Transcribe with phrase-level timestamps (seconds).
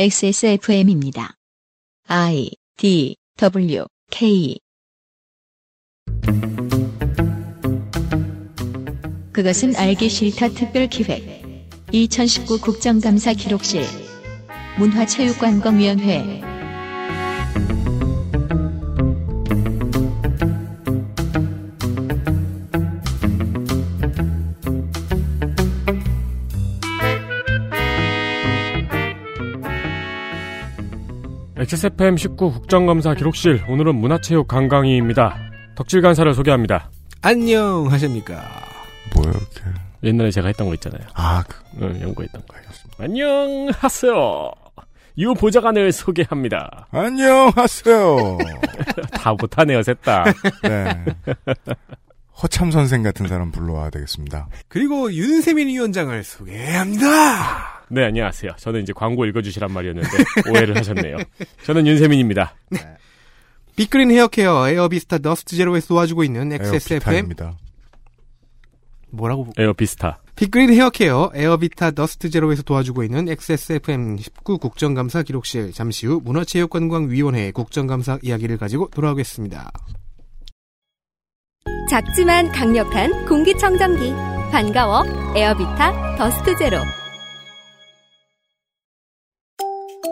[0.00, 1.34] XSFM입니다.
[2.06, 4.60] I D W K.
[9.32, 11.66] 그것은 알기 싫다 특별기획.
[11.90, 13.82] 2019 국정감사 기록실.
[14.78, 16.42] 문화체육관광위원회
[31.68, 35.36] XSFM 19 국정감사 기록실 오늘은 문화체육 관광위입니다.
[35.74, 36.90] 덕질 간사를 소개합니다.
[37.20, 38.42] 안녕하십니까.
[39.14, 39.60] 뭐야 이렇게
[40.02, 41.06] 옛날에 제가 했던 거 있잖아요.
[41.12, 42.56] 아 그, 응, 연구했던 거.
[43.04, 44.50] 안녕하세요.
[45.18, 46.88] 유 보좌관을 소개합니다.
[46.90, 48.38] 안녕하세요.
[49.12, 50.24] 다 못하네요, 셋다.
[50.62, 51.04] 네.
[52.42, 54.48] 허참 선생 같은 사람 불러와야 되겠습니다.
[54.68, 57.77] 그리고 윤세민 위원장을 소개합니다.
[57.90, 58.52] 네, 안녕하세요.
[58.58, 60.08] 저는 이제 광고 읽어주시란 말이었는데
[60.50, 61.16] 오해를 하셨네요.
[61.64, 62.54] 저는 윤세민입니다.
[63.76, 67.56] 빅그린 헤어케어 에어비스타 더스트 제로에서 도와주고 있는 XSFM 에어비타입니다.
[69.10, 70.18] 뭐라고 에어비스타.
[70.36, 78.18] 빅그린 헤어케어 에어비타 더스트 제로에서 도와주고 있는 XSFM 19 국정감사 기록실 잠시 후 문화체육관광위원회 국정감사
[78.22, 79.70] 이야기를 가지고 돌아오겠습니다.
[81.88, 84.12] 작지만 강력한 공기청정기
[84.50, 86.78] 반가워 에어비타 더스트 제로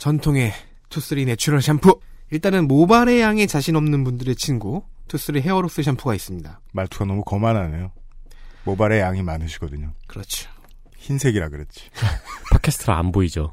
[0.00, 0.52] 전통의
[0.88, 2.00] 투쓰리 natural 샴푸.
[2.30, 6.60] 일단은 모발의 양에 자신 없는 분들의 친구 투쓰리 hair loss 샴푸가 있습니다.
[6.72, 7.92] 말투가 너무 거만하네요.
[8.64, 9.92] 모발에 양이 많으시거든요.
[10.06, 10.48] 그렇죠.
[10.96, 11.90] 흰색이라 그랬지.
[12.50, 13.52] 팟캐스트라 안 보이죠.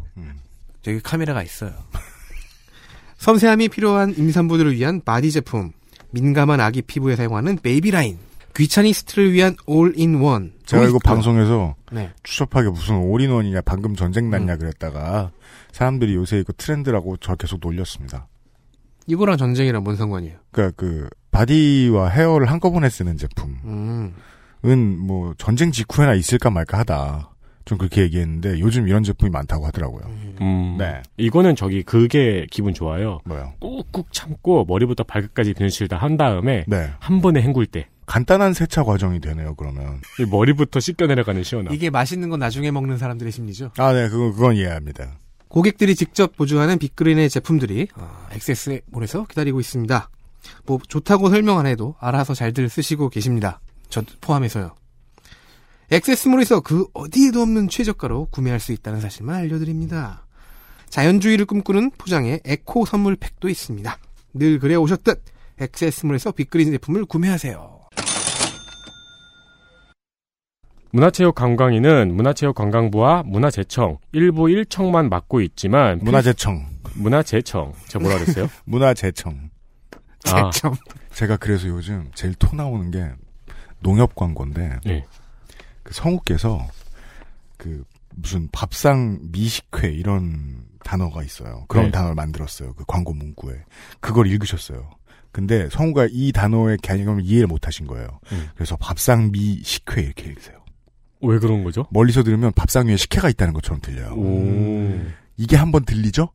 [0.83, 1.73] 저기 카메라가 있어요.
[3.17, 5.73] 섬세함이 필요한 임산부들을 위한 바디 제품,
[6.11, 8.19] 민감한 아기 피부에 사용하는 베이비 라인,
[8.55, 10.53] 귀차니스트를 위한 올인원.
[10.65, 12.11] 제가 이거 방송에서 네.
[12.23, 14.59] 추접하게 무슨 올인원이냐 방금 전쟁 났냐 음.
[14.59, 15.31] 그랬다가
[15.77, 18.27] 사람들이 요새 이거 트렌드라고 저 계속 놀렸습니다.
[19.05, 20.37] 이거랑 전쟁이랑 뭔 상관이에요?
[20.51, 23.55] 그러니까 그 바디와 헤어를 한꺼번에 쓰는 제품은
[24.63, 24.97] 음.
[24.97, 27.29] 뭐 전쟁 직후에나 있을까 말까 하다.
[27.65, 30.05] 좀 그렇게 얘기했는데 요즘 이런 제품이 많다고 하더라고요.
[30.41, 31.03] 음, 네.
[31.17, 33.19] 이거는 저기 그게 기분 좋아요.
[33.25, 33.53] 뭐요?
[33.59, 36.89] 꾹꾹 참고 머리부터 발끝까지 변실 다한 다음에 네.
[36.99, 37.87] 한 번에 헹굴 때.
[38.07, 39.53] 간단한 세차 과정이 되네요.
[39.55, 39.99] 그러면.
[40.19, 41.73] 이 머리부터 씻겨 내려가는 시원함.
[41.73, 43.71] 이게 맛있는 건 나중에 먹는 사람들의 심리죠.
[43.77, 45.19] 아, 네, 그건 그건 이해합니다.
[45.47, 50.09] 고객들이 직접 보증하는 빅그린의 제품들이 어, XS몰에서 기다리고 있습니다.
[50.65, 53.59] 뭐 좋다고 설명 안 해도 알아서 잘들 쓰시고 계십니다.
[53.89, 54.75] 저 포함해서요.
[55.91, 60.25] XS몰에서 그 어디에도 없는 최저가로 구매할 수 있다는 사실만 알려드립니다.
[60.89, 63.97] 자연주의를 꿈꾸는 포장의 에코 선물 팩도 있습니다.
[64.33, 65.23] 늘 그래 오셨듯
[65.59, 67.76] XS몰에서 빅그린 제품을 구매하세요.
[70.91, 76.65] 문화체육관광위는 문화체육관광부와 문화재청 일부 1청만 맡고 있지만 문화재청,
[76.95, 78.47] 문화재청 저 뭐라 그랬어요?
[78.65, 79.49] 문화재청.
[80.25, 80.49] 아.
[80.51, 80.75] 제점.
[81.13, 83.09] 제가 그래서 요즘 제일 토 나오는 게
[83.79, 85.05] 농협 광고인데 네.
[85.83, 86.67] 그 성우께서
[87.57, 87.83] 그
[88.15, 91.65] 무슨 밥상 미식회 이런 단어가 있어요.
[91.67, 91.91] 그런 네.
[91.91, 92.73] 단어를 만들었어요.
[92.73, 93.63] 그 광고 문구에
[93.99, 94.89] 그걸 읽으셨어요.
[95.31, 98.07] 근데 성우가 이 단어의 개념을 이해를 못 하신 거예요.
[98.31, 98.49] 음.
[98.55, 100.56] 그래서 밥상 미식회 이렇게 읽으세요.
[101.21, 101.85] 왜 그런 거죠?
[101.91, 104.13] 멀리서 들으면 밥상 위에 식혜가 있다는 것처럼 들려요.
[104.13, 104.99] 오.
[105.37, 106.29] 이게 한번 들리죠?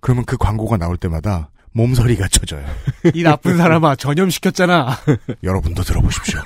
[0.00, 2.64] 그러면 그 광고가 나올 때마다 몸서리가 쳐져요.
[3.14, 4.96] 이 나쁜 사람아 전염시켰잖아.
[5.42, 6.40] 여러분도 들어보십시오.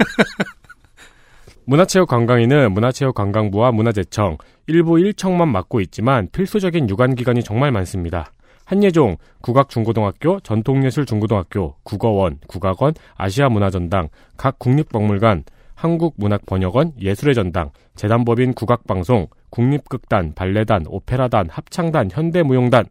[1.65, 8.33] 문화체육관광위는 문화체육관광부와 문화재청 일부 1청만 맡고 있지만 필수적인 유관기관이 정말 많습니다.
[8.65, 15.45] 한예종, 국악중고등학교, 전통예술중고등학교, 국어원, 국악원, 아시아문화전당, 각 국립박물관,
[15.83, 22.87] 한국문학번역원, 예술의 전당, 재단법인 국악방송, 국립극단, 발레단, 오페라단, 합창단, 현대무용단,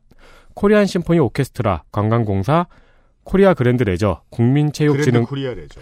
[0.55, 2.67] 코리안 심포니 오케스트라, 관광공사,
[3.23, 5.79] 코리아 그랜드 레저, 국민체육진흥, 코리아 레저.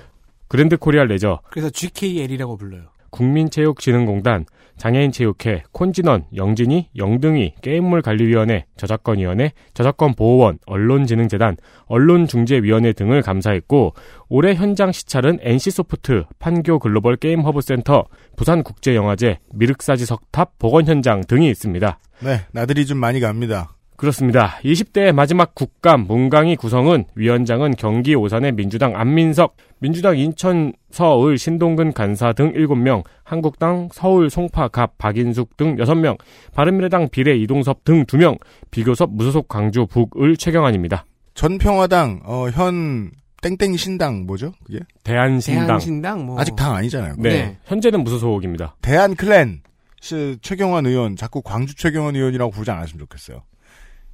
[0.47, 2.89] 그랜드 코리아 레저, 그래서 GKL이라고 불러요.
[3.09, 4.45] 국민체육진흥공단,
[4.79, 13.93] 장애인체육회, 콘진원, 영진위, 영등위, 게임물관리위원회, 저작권위원회, 저작권보호원, 언론진흥재단, 언론중재위원회 등을 감사했고
[14.29, 18.05] 올해 현장 시찰은 NC소프트, 판교 글로벌 게임허브센터,
[18.37, 21.99] 부산국제영화제, 미륵사지 석탑, 복원현장 등이 있습니다.
[22.21, 23.75] 네, 나들이 좀 많이 갑니다.
[23.99, 24.57] 그렇습니다.
[24.63, 32.31] 20대 마지막 국감 문강희 구성은 위원장은 경기 오산의 민주당 안민석, 민주당 인천 서울 신동근 간사
[32.31, 36.17] 등 7명, 한국당 서울 송파 갑 박인숙 등 6명,
[36.53, 38.37] 바른미래당 비례 이동섭 등 2명,
[38.71, 41.03] 비교섭 무소속 광주 북을 최경환입니다.
[41.33, 43.11] 전평화당 어, 현
[43.41, 44.53] 땡땡 신당 뭐죠?
[44.65, 45.67] 그게 대한신당.
[45.67, 47.15] 대한신당 뭐 아직 당 아니잖아요.
[47.17, 47.57] 네, 네.
[47.65, 48.75] 현재는 무소속입니다.
[48.81, 49.61] 대한 클랜
[49.99, 53.41] 시- 최경환 의원 자꾸 광주 최경환 의원이라고 부르지 않았으면 좋겠어요.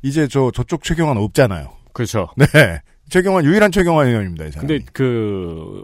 [0.06, 1.68] 이제 저 저쪽 최경환 없잖아요.
[1.92, 2.28] 그렇죠.
[2.38, 2.46] 네,
[3.10, 4.46] 최경환 유일한 최경환 의원입니다.
[4.46, 4.68] 이 사람이.
[4.68, 5.81] 근데 그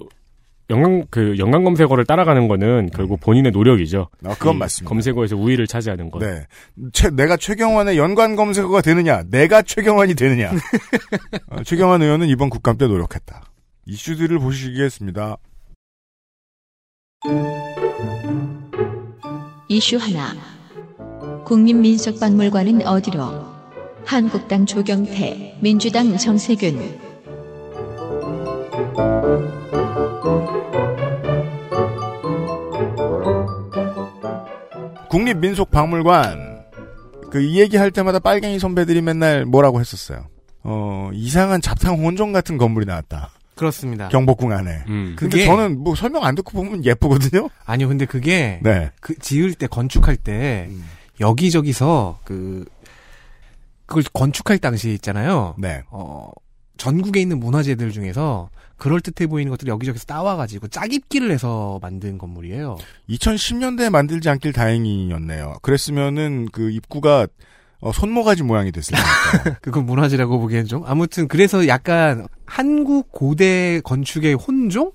[0.70, 4.10] 연관 그 연관 검색어를 따라가는 거는 결국 본인의 노력이죠.
[4.24, 4.90] 아, 그건 이 맞습니다.
[4.90, 6.20] 검색어에서 우위를 차지하는 것.
[6.20, 6.46] 네,
[6.94, 10.52] 최, 내가 최경환의 연관 검색어가 되느냐, 내가 최경환이 되느냐.
[11.50, 13.42] 어, 최경환 의원은 이번 국감 때 노력했다.
[13.88, 15.38] 이슈들을 보시겠습니다.
[19.68, 20.36] 이슈 하나.
[21.46, 23.51] 국민민속박물관은 어디로?
[24.06, 27.00] 한국당 조경태, 민주당 정세균.
[35.10, 36.52] 국립민속박물관
[37.30, 40.26] 그 이 얘기할 때마다 빨갱이 선배들이 맨날 뭐라고 했었어요.
[40.64, 43.32] 어 이상한 잡탕 혼종 같은 건물이 나왔다.
[43.56, 44.10] 그렇습니다.
[44.10, 44.84] 경복궁 안에.
[44.88, 45.16] 음.
[45.18, 47.50] 근데 저는 뭐 설명 안 듣고 보면 예쁘거든요.
[47.66, 48.92] 아니요, 근데 그게 네.
[49.00, 50.84] 그 지을 때 건축할 때 음.
[51.20, 52.66] 여기저기서 그
[53.92, 55.56] 그걸 건축할 당시에 있잖아요.
[55.58, 55.84] 네.
[55.90, 56.32] 어
[56.78, 62.78] 전국에 있는 문화재들 중에서 그럴듯해 보이는 것들을 여기저기서 따와가지고 짜깁기를 해서 만든 건물이에요.
[63.10, 65.58] 2010년대에 만들지 않길 다행이었네요.
[65.62, 67.28] 그랬으면은 그 입구가
[67.82, 69.60] 어, 손모가지 모양이 됐을 테니까.
[69.62, 74.94] 그건 문화재라고 보기엔 좀 아무튼 그래서 약간 한국 고대 건축의 혼종?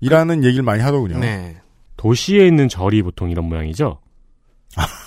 [0.00, 1.18] 이라는 얘기를 많이 하더군요.
[1.18, 1.58] 네.
[1.98, 4.00] 도시에 있는 절이 보통 이런 모양이죠.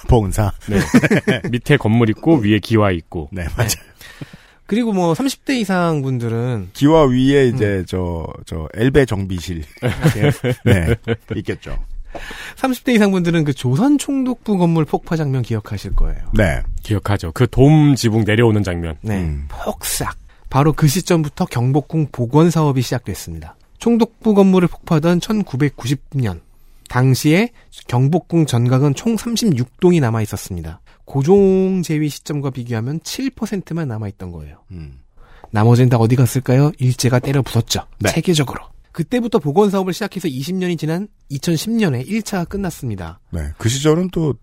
[0.08, 0.52] 보은사.
[0.68, 0.80] 네.
[1.50, 3.30] 밑에 건물 있고 위에 기와 있고.
[3.32, 3.70] 네, 맞아요.
[4.66, 7.56] 그리고 뭐 30대 이상 분들은 기와 위에 음.
[7.56, 9.64] 이제 저, 저, 엘베 정비실.
[10.66, 10.96] 네.
[11.36, 11.78] 있겠죠.
[12.58, 16.20] 30대 이상 분들은 그 조선 총독부 건물 폭파 장면 기억하실 거예요.
[16.34, 16.62] 네.
[16.84, 17.32] 기억하죠.
[17.32, 18.98] 그 돔 지붕 내려오는 장면.
[19.02, 19.18] 네.
[19.22, 19.48] 음.
[19.50, 20.16] 폭삭.
[20.50, 23.56] 바로 그 시점부터 경복궁 복원 사업이 시작됐습니다.
[23.80, 26.40] 총독부 건물을 폭파하던 1990년.
[26.94, 27.50] 당시에
[27.88, 30.80] 경복궁 전각은 총 36동이 남아 있었습니다.
[31.06, 34.60] 고종 제위 시점과 비교하면 7%만 남아 있던 거예요.
[34.70, 35.00] 음.
[35.50, 36.72] 나머지는 다 어디 갔을까요?
[36.78, 37.88] 일제가 때려 부쉈죠.
[38.00, 38.12] 네.
[38.12, 38.62] 체계적으로.
[38.92, 43.20] 그때부터 복원 사업을 시작해서 20년이 지난 2010년에 1차가 끝났습니다.
[43.32, 43.42] 네.
[43.58, 44.36] 그 시절은 또,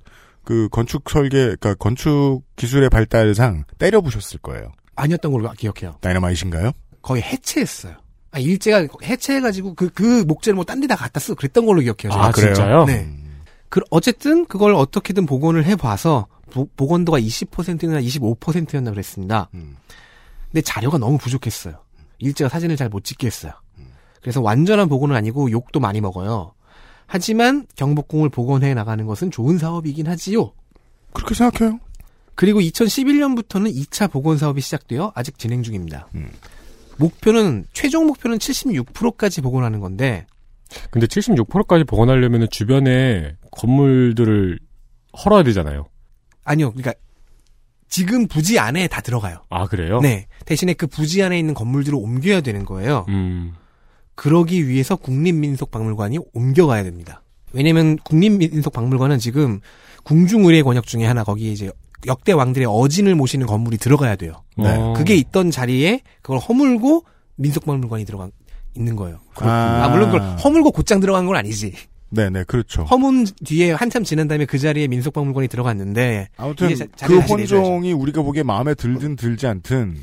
[0.43, 4.73] 그 건축 설계, 그니까 건축 기술의 발달상 때려 부셨을 거예요.
[4.97, 5.99] 아니었던 걸로 기억해요.
[6.00, 6.73] 다이너마이신가요?
[7.00, 7.94] 거의 해체했어요.
[8.32, 12.12] 아, 일제가 해체해가지고 그, 그 목재를 뭐 딴 데다 갖다 쓰고 그랬던 걸로 기억해요.
[12.12, 12.55] 아, 제가.
[12.55, 12.85] 진짜요?
[12.85, 13.09] 네.
[13.69, 19.49] 그, 어쨌든 그걸 어떻게든 복원을 해봐서 보- 복원도가 20%나 25%였나 그랬습니다.
[19.55, 19.77] 음.
[20.50, 21.75] 근데 자료가 너무 부족했어요.
[22.19, 23.53] 일제가 사진을 잘 못 찍게 했어요.
[24.21, 26.53] 그래서 완전한 복원은 아니고 욕도 많이 먹어요.
[27.06, 30.53] 하지만 경복궁을 복원해 나가는 것은 좋은 사업이긴 하지요.
[31.12, 31.79] 그렇게 생각해요.
[32.35, 36.09] 그리고 2011년부터는 2차 복원 사업이 시작되어 아직 진행 중입니다.
[36.15, 36.31] 음.
[37.00, 40.26] 목표는 최종 목표는 76%까지 복원하는 건데
[40.91, 44.58] 근데 76%까지 복원하려면 주변에 건물들을
[45.25, 45.88] 헐어야 되잖아요.
[46.44, 46.70] 아니요.
[46.70, 46.93] 그러니까
[47.88, 49.42] 지금 부지 안에 다 들어가요.
[49.49, 50.00] 아, 그래요?
[50.00, 50.28] 네.
[50.45, 53.04] 대신에 그 부지 안에 있는 건물들을 옮겨야 되는 거예요.
[53.09, 53.54] 음.
[54.14, 57.23] 그러기 위해서 국립민속박물관이 옮겨가야 됩니다.
[57.52, 59.61] 왜냐면 국립민속박물관은 지금
[60.04, 61.73] 궁중의례 권역 중에 하나 거기에 이제
[62.07, 64.42] 역대 왕들의 어진을 모시는 건물이 들어가야 돼요.
[64.57, 64.75] 네.
[64.76, 64.95] 어.
[64.97, 67.04] 그게 있던 자리에 그걸 허물고
[67.37, 68.28] 민속박물관이 들어가
[68.76, 69.19] 있는 거예요.
[69.37, 69.83] 아.
[69.85, 71.73] 아, 물론 그걸 허물고 곧장 들어간 건 아니지.
[72.12, 72.83] 네네, 그렇죠.
[72.85, 77.19] 허문 뒤에 한참 지난 다음에 그 자리에 민속박물관이 들어갔는데 아무튼 자- 그.
[77.21, 79.97] 혼종이 우리가 보기에 마음에 들든 들지 않든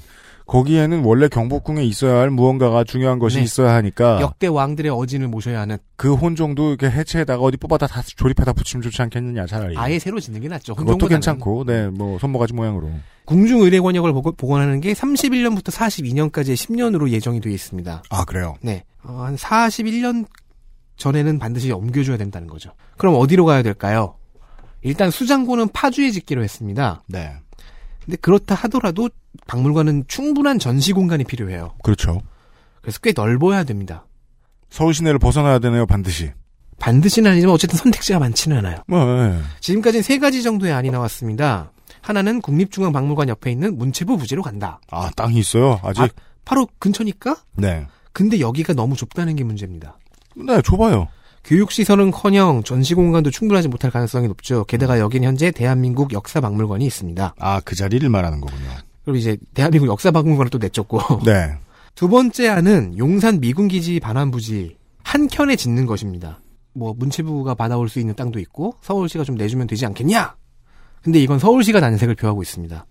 [0.48, 3.44] 거기에는 원래 경복궁에 있어야 할 무언가가 중요한 것이 네.
[3.44, 8.54] 있어야 하니까 역대 왕들의 어진을 모셔야 하는 그 혼종도 이렇게 해체에다가 어디 뽑아다 다 조립해다
[8.54, 9.78] 붙이면 좋지 않겠느냐 차라리.
[9.78, 10.76] 아예 새로 짓는 게 낫죠.
[10.76, 11.08] 그것도.
[11.08, 12.90] 괜찮고, 네, 뭐 손모가지 모양으로.
[13.26, 18.04] 궁중의례권역을 복- 복원하는 게 31년부터 42년까지의 10년으로 예정이 되어 있습니다.
[18.10, 18.56] 아 그래요.
[18.62, 18.84] 네.
[19.04, 20.26] 어, 한 41년
[20.96, 22.72] 전에는 반드시 옮겨줘야 된다는 거죠.
[22.98, 24.16] 그럼 어디로 가야 될까요?
[24.82, 27.04] 일단 수장고는 파주에 짓기로 했습니다.
[27.08, 27.34] 네,
[28.08, 29.10] 근데 그렇다 하더라도
[29.48, 31.76] 박물관은 충분한 전시 공간이 필요해요.
[31.84, 32.22] 그렇죠.
[32.82, 34.06] 그래서 꽤 넓어야 됩니다.
[34.70, 36.32] 서울 시내를 벗어나야 되네요 반드시.
[36.80, 38.78] 반드시는 아니지만 어쨌든 선택지가 많지는 않아요.
[38.88, 39.40] 뭐, 예.
[39.60, 41.74] 지금까지는 세 가지 정도의 안이 나왔습니다.
[42.02, 44.80] 하나는 국립중앙박물관 옆에 있는 문체부 부지로 간다.
[44.90, 46.04] 아, 땅이 있어요, 아직?
[46.04, 46.08] 아,
[46.46, 47.36] 바로 근처니까?
[47.58, 47.88] 네.
[48.14, 49.98] 근데 여기가 너무 좁다는 게 문제입니다.
[50.36, 51.10] 네, 좁아요.
[51.48, 54.66] 교육시설은커녕 전시공간도 충분하지 못할 가능성이 높죠.
[54.66, 57.36] 게다가 여기는 현재 대한민국 역사박물관이 있습니다.
[57.40, 58.70] 아, 그 자리를 말하는 거군요.
[59.06, 61.58] 그리고 이제 대한민국 역사박물관을 또 내쫓고 네.
[61.96, 66.40] 두 번째 안은 용산 미군기지 반환부지 한 켠에 짓는 것입니다.
[66.74, 70.36] 뭐 문체부가 받아올 수 있는 땅도 있고 서울시가 좀 내주면 되지 않겠냐?
[71.02, 72.86] 근데 이건 서울시가 난색을 표하고 있습니다.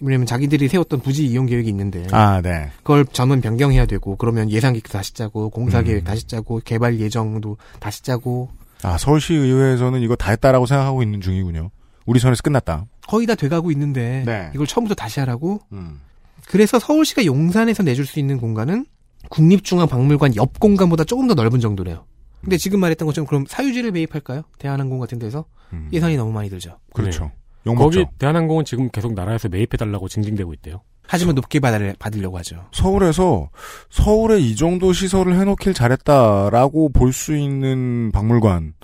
[0.00, 2.70] 왜냐면 자기들이 세웠던 부지 이용 계획이 있는데 아, 네.
[2.78, 5.84] 그걸 전원 변경해야 되고 그러면 예산 계획 다시 짜고 공사 음.
[5.84, 8.50] 계획 다시 짜고 개발 예정도 다시 짜고
[8.82, 11.70] 아, 서울시 의회에서는 이거 다 했다라고 생각하고 있는 중이군요.
[12.04, 12.84] 우리 선에서 끝났다.
[13.06, 14.50] 거의 다 돼가고 있는데 네.
[14.54, 16.00] 이걸 처음부터 다시 하라고 음.
[16.48, 18.84] 그래서 서울시가 용산에서 내줄 수 있는 공간은
[19.30, 22.04] 국립중앙박물관 옆 공간보다 조금 더 넓은 정도래요.
[22.42, 24.42] 근데 지금 말했던 것처럼 그럼 사유지를 매입할까요?
[24.58, 25.88] 대한항공 같은 데서 음.
[25.92, 26.78] 예산이 너무 많이 들죠.
[26.92, 27.24] 그렇죠.
[27.24, 27.30] 네.
[27.64, 30.82] 거기 대한항공은 지금 계속 나라에서 매입해달라고 징징대고 있대요.
[31.06, 32.64] 하지만 높게 받을, 받으려고 하죠.
[32.72, 33.50] 서울에서
[33.90, 38.74] 서울에 이 정도 시설을 해놓길 잘했다라고 볼 수 있는 박물관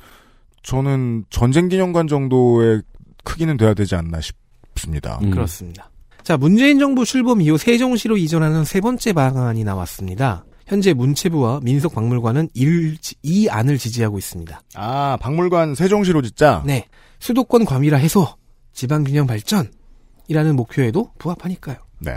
[0.62, 2.82] 저는 전쟁기념관 정도의
[3.24, 5.18] 크기는 돼야 되지 않나 싶습니다.
[5.22, 5.30] 음.
[5.30, 5.90] 그렇습니다.
[6.22, 10.44] 자, 문재인 정부 출범 이후 세종시로 이전하는 세 번째 방안이 나왔습니다.
[10.66, 14.60] 현재 문체부와 민속박물관은 일, 이 안을 지지하고 있습니다.
[14.74, 16.62] 아 박물관 세종시로 짓자.
[16.66, 16.86] 네.
[17.18, 18.28] 수도권 과밀화 해소,
[18.72, 21.76] 지방균형 발전이라는 목표에도 부합하니까요.
[22.02, 22.12] 네.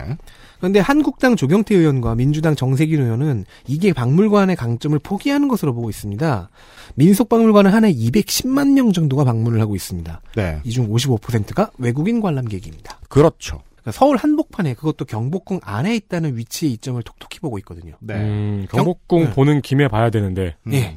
[0.60, 6.50] 그런데 한국당 조경태 의원과 민주당 정세균 의원은 이게 박물관의 강점을 포기하는 것으로 보고 있습니다.
[6.96, 10.22] 민속박물관은 한 해 210만 명 정도가 방문을 하고 있습니다.
[10.38, 10.62] 네.
[10.64, 13.00] 이 중 55%가 외국인 관람객입니다.
[13.10, 13.62] 그렇죠.
[13.82, 17.96] 그러니까 서울 한복판에 그것도 경복궁 안에 있다는 위치의 이점을 톡톡히 보고 있거든요.
[18.00, 18.14] 네.
[18.16, 19.32] 음, 경복궁 네.
[19.32, 20.74] 보는 김에 봐야 되는데 음.
[20.74, 20.96] 예.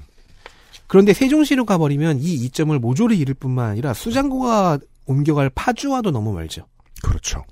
[0.86, 6.66] 그런데 세종시로 가버리면 이 이점을 모조리 잃을 뿐만 아니라 수장고가 옮겨갈 파주와도 너무 멀죠.
[7.02, 7.44] 그렇죠.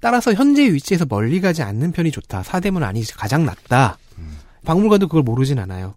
[0.00, 2.42] 따라서 현재 위치에서 멀리 가지 않는 편이 좋다.
[2.44, 3.98] 사대문 안이 가장 낫다.
[4.64, 5.94] 박물관도 그걸 모르진 않아요.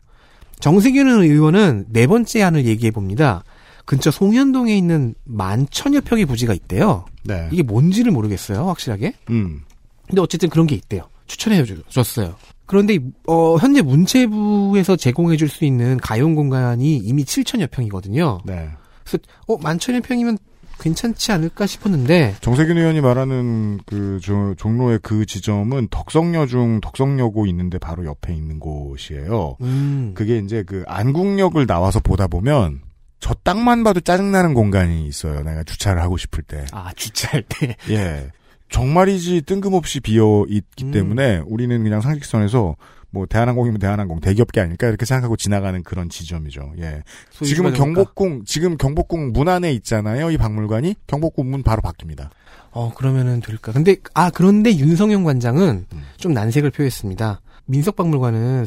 [0.59, 3.43] 정세균 의원은 네 번째 안을 얘기해 봅니다.
[3.85, 7.05] 근처 송현동에 있는 만천여 평의 부지가 있대요.
[7.23, 7.50] 네.
[7.51, 9.13] 이게 뭔지를 모르겠어요, 확실하게.
[9.29, 9.61] 음.
[10.07, 11.09] 근데 어쨌든 그런 게 있대요.
[11.27, 12.35] 추천해 주- 줬어요.
[12.67, 18.41] 그런데 어, 현재 문체부에서 제공해 줄 수 있는 가용 공간이 이미 7천여 평이거든요.
[18.45, 18.69] 네.
[19.12, 20.38] 그래서 어, 만천여 평이면
[20.80, 28.06] 괜찮지 않을까 싶었는데 정세균 의원이 말하는 그 저, 종로의 그 지점은 덕성여중 덕성여고 있는데 바로
[28.06, 29.58] 옆에 있는 곳이에요.
[29.62, 32.82] 음, 그게 이제 그 안국역을 나와서 보다 보면
[33.20, 35.44] 저 땅만 봐도 짜증나는 공간이 있어요.
[35.44, 36.65] 내가 주차를 하고 싶을 때.
[36.72, 38.32] 아 주차할 때 예.
[38.70, 40.91] 정말이지 뜬금없이 비어 있기 음.
[40.91, 42.75] 때문에 우리는 그냥 상식선에서
[43.12, 46.74] 뭐 대한항공이면 대한항공 대기업계 아닐까 이렇게 생각하고 지나가는 그런 지점이죠.
[46.80, 47.03] 예.
[47.44, 50.32] 지금은 경복궁 지금 경복궁 문 안에 있잖아요.
[50.32, 52.30] 이 박물관이 경복궁 문 바로 바뀝니다.
[52.72, 53.74] 어 그러면은 될까?
[53.74, 56.03] 근데 아 그런데 윤성영 관장은 음.
[56.18, 57.41] 좀 난색을 표했습니다.
[57.65, 58.65] 민속박물관은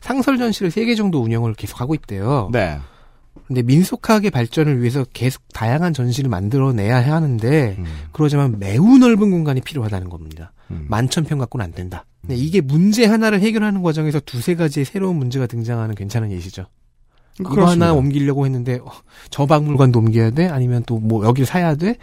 [0.00, 2.48] 상설 전시를 세 개 정도 운영을 계속하고 있대요.
[2.52, 2.78] 네.
[3.46, 7.84] 근데 민속학의 발전을 위해서 계속 다양한 전시를 만들어내야 하는데 음.
[8.12, 10.52] 그러지만 매우 넓은 공간이 필요하다는 겁니다.
[10.70, 10.86] 음.
[10.88, 12.04] 만천 평 갖고는 안 된다.
[12.20, 16.66] 근데 이게 문제 하나를 해결하는 과정에서 두세 가지의 새로운 문제가 등장하는 괜찮은 예시죠.
[17.40, 17.86] 이거 그렇습니다.
[17.86, 18.90] 하나 옮기려고 했는데 어,
[19.30, 20.46] 저 박물관도 옮겨야 돼?
[20.46, 21.96] 아니면 또 뭐 여기를 사야 돼?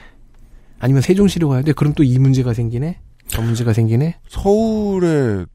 [0.80, 1.72] 아니면 세종시로 가야 돼?
[1.74, 3.00] 그럼 또 이 문제가 생기네?
[3.28, 4.16] 저 문제가 생기네?
[4.28, 5.46] 서울에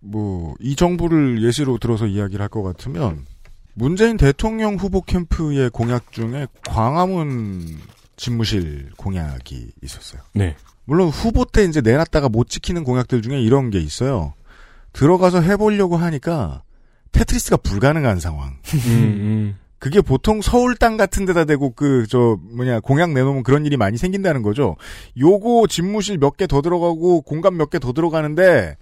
[0.00, 3.24] 뭐 이 정부를 예시로 들어서 이야기를 할 것 같으면
[3.74, 7.78] 문재인 대통령 후보 캠프의 공약 중에 광화문
[8.16, 10.22] 집무실 공약이 있었어요.
[10.32, 10.56] 네.
[10.84, 14.34] 물론 후보 때 이제 내놨다가 못 지키는 공약들 중에 이런 게 있어요.
[14.92, 16.62] 들어가서 해보려고 하니까
[17.12, 18.58] 테트리스가 불가능한 상황.
[18.74, 19.58] 음, 음.
[19.78, 23.98] 그게 보통 서울 땅 같은 데다 대고 그 저 뭐냐 공약 내놓으면 그런 일이 많이
[23.98, 24.76] 생긴다는 거죠.
[25.18, 28.76] 요거 집무실 몇 개 더 들어가고 공간 몇 개 더 들어가는데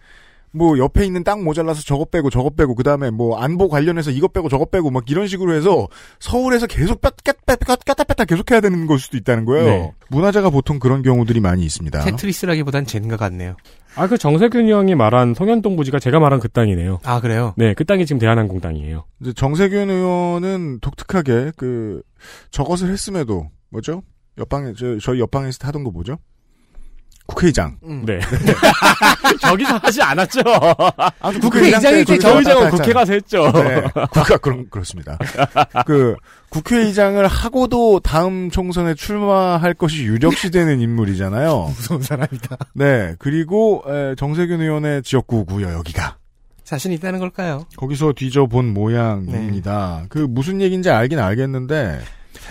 [0.52, 4.32] 뭐 옆에 있는 땅 모자라서 저것 빼고 저것 빼고 그 다음에 뭐 안보 관련해서 이것
[4.32, 5.88] 빼고 저것 빼고 막 이런 식으로 해서
[6.20, 9.64] 서울에서 계속 뺐다 뺐다 뺐다 뺐다 계속 해야 되는 걸 수도 있다는 거예요.
[9.64, 9.92] 네.
[10.10, 12.00] 문화재가 보통 그런 경우들이 많이 있습니다.
[12.00, 13.56] 테트리스라기보단 젠가 같네요.
[13.94, 17.00] 아, 그 정세균 형이 말한 송현동 부지가 제가 말한 그 땅이네요.
[17.04, 17.54] 아 그래요?
[17.56, 19.04] 네, 그 땅이 지금 대한항공 땅이에요.
[19.20, 22.02] 이제 정세균 의원은 독특하게 그
[22.50, 24.02] 저것을 했음에도 뭐죠?
[24.38, 26.18] 옆방에 저, 저희 옆방에서 하던 거 뭐죠?
[27.26, 27.76] 국회의장.
[27.84, 28.04] 음.
[28.04, 28.18] 네.
[29.40, 30.40] 저기서 하지 않았죠.
[31.20, 33.52] 아무튼 국회의장이 때 이제 저희 저기서 장은 왔다 국회 가서 했죠.
[33.52, 35.18] 네, 국가 그런 그렇습니다.
[35.86, 36.16] 그
[36.50, 41.72] 국회의장을 하고도 다음 총선에 출마할 것이 유력시되는 인물이잖아요.
[41.76, 42.56] 무서운 사람이다.
[42.74, 46.16] 네, 그리고 에, 정세균 의원의 지역구고요 여기가.
[46.64, 47.66] 자신 있다는 걸까요?
[47.76, 50.04] 거기서 뒤져본 모양입니다.
[50.08, 52.00] 그 무슨 얘기인지 알긴 알겠는데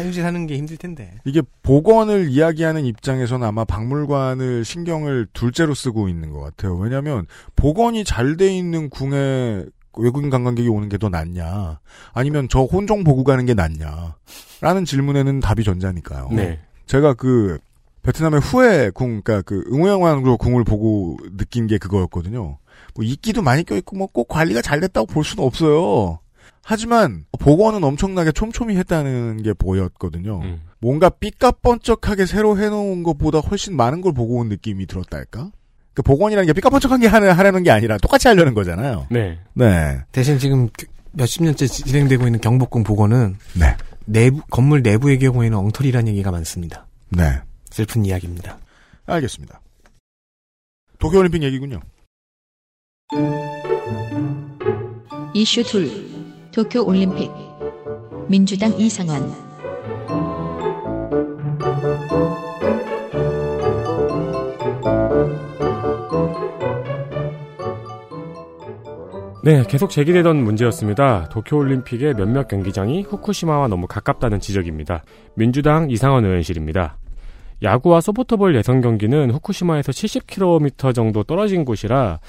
[0.02, 1.14] 사유지 사는 게 힘들 텐데.
[1.26, 6.76] 이게 복원을 이야기하는 입장에서는 아마 박물관을 신경을 둘째로 쓰고 있는 것 같아요.
[6.78, 9.66] 왜냐하면 복원이 잘 돼 있는 궁에
[9.98, 11.80] 외국인 관광객이 오는 게 더 낫냐,
[12.14, 14.16] 아니면 저 혼종 보고 가는 게 낫냐,
[14.62, 16.30] 라는 질문에는 답이 전자니까요.
[16.32, 16.60] 네.
[16.86, 17.60] 제가 그
[18.04, 22.58] 베트남의 후에 궁, 그러니까 그 응호양왕으로 궁을 보고 느낀 게 그거였거든요.
[22.96, 26.20] 뭐 이끼도 많이 껴있고 뭐 꼭 관리가 잘 됐다고 볼 수는 없어요.
[26.64, 30.42] 하지만 복원은 엄청나게 촘촘히 했다는 게 보였거든요.
[30.44, 30.62] 음.
[30.80, 35.52] 뭔가 삐까뻔쩍하게 새로 해놓은 것보다 훨씬 많은 걸 보고 온 느낌이 들었달까?
[35.94, 39.08] 그 복원이라는 게 삐까뻔쩍한 게 하려- 하려는 게 아니라 똑같이 하려는 거잖아요.
[39.10, 39.40] 네.
[39.54, 40.00] 네.
[40.12, 43.76] 대신 지금 그 몇십 년째 지- 진행되고 있는 경복궁 복원은 네.
[44.06, 46.88] 내부 건물 내부의 경우에는 엉터리라는 얘기가 많습니다.
[47.10, 47.42] 네.
[47.70, 48.58] 슬픈 이야기입니다.
[49.06, 49.60] 알겠습니다.
[51.00, 51.80] 도쿄올림픽 얘기군요.
[55.34, 56.11] 이슈 둘
[56.52, 57.32] 도쿄 올림픽
[58.28, 59.34] 민주당 이상원
[69.44, 71.30] 네, 계속 제기되던 문제였습니다.
[71.30, 75.04] 도쿄올림픽의 몇몇 경기장이 후쿠시마와 너무 가깝다는 지적입니다.
[75.36, 76.98] 민주당 이상원 의원실입니다.
[77.64, 82.20] 야구와 소프트볼 예선 경기는 후쿠시마에서 70km 정도 떨어진 곳이라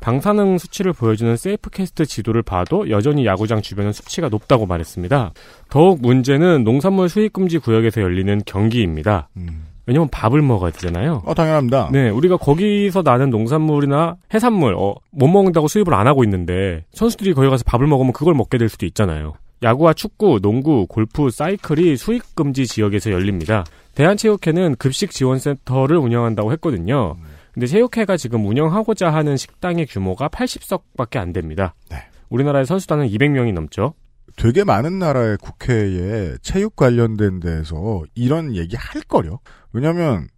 [0.00, 5.32] 방사능 수치를 보여주는 세이프캐스트 지도를 봐도 여전히 야구장 주변은 수치가 높다고 말했습니다.
[5.68, 9.28] 더욱 문제는 농산물 수입 금지 구역에서 열리는 경기입니다.
[9.36, 9.66] 음.
[9.86, 11.22] 왜냐면 밥을 먹어야 되잖아요.
[11.24, 11.90] 어, 당연합니다.
[11.92, 17.48] 네, 우리가 거기서 나는 농산물이나 해산물, 어, 못 먹는다고 수입을 안 하고 있는데, 선수들이 거기
[17.48, 19.32] 가서 밥을 먹으면 그걸 먹게 될 수도 있잖아요.
[19.62, 23.64] 야구와 축구, 농구, 골프, 사이클이 수익금지 지역에서 열립니다.
[23.94, 27.16] 대한체육회는 급식 지원센터를 운영한다고 했거든요.
[27.52, 31.74] 근데 체육회가 지금 운영하고자 하는 식당의 규모가 80석밖에 안 됩니다.
[31.90, 31.98] 네.
[32.28, 33.94] 우리나라의 선수단은 200명이 넘죠.
[34.36, 39.40] 되게 많은 나라의 국회에 체육 관련된 데서 이런 얘기 할 거려.
[39.72, 40.28] 왜냐면,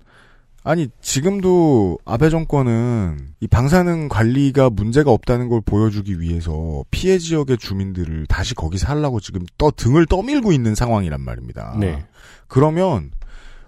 [0.64, 8.26] 아니, 지금도 아베 정권은 이 방사능 관리가 문제가 없다는 걸 보여주기 위해서 피해 지역의 주민들을
[8.26, 11.76] 다시 거기 살라고 지금 떠, 등을 떠밀고 있는 상황이란 말입니다.
[11.78, 12.04] 네.
[12.49, 13.11] 그러면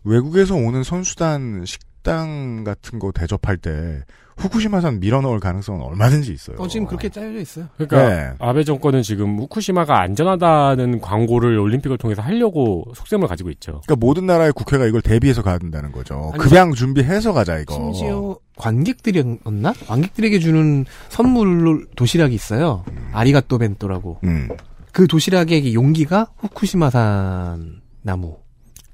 [0.02, 4.04] 외국에서 오는 선수단 식 당 같은 거 대접할 때
[4.36, 6.56] 후쿠시마산 밀어넣을 가능성은 얼마든지 있어요.
[6.58, 7.66] 어, 지금 그렇게 짜여져 있어요.
[7.76, 8.32] 그러니까 네.
[8.38, 13.80] 아베 정권은 지금 후쿠시마가 안전하다는 광고를 올림픽을 통해서 하려고 속셈을 가지고 있죠.
[13.86, 16.30] 그러니까 모든 나라의 국회가 이걸 대비해서 가야 된다는 거죠.
[16.34, 17.74] 아니, 급양 준비해서 가자 이거.
[17.74, 19.72] 심지어 관객들이었나?
[19.86, 22.84] 관객들에게 주는 선물 도시락이 있어요.
[23.12, 24.18] 아리가또 벤또라고.
[24.24, 24.48] 음.
[24.92, 28.38] 그 도시락의 용기가 후쿠시마산 나무.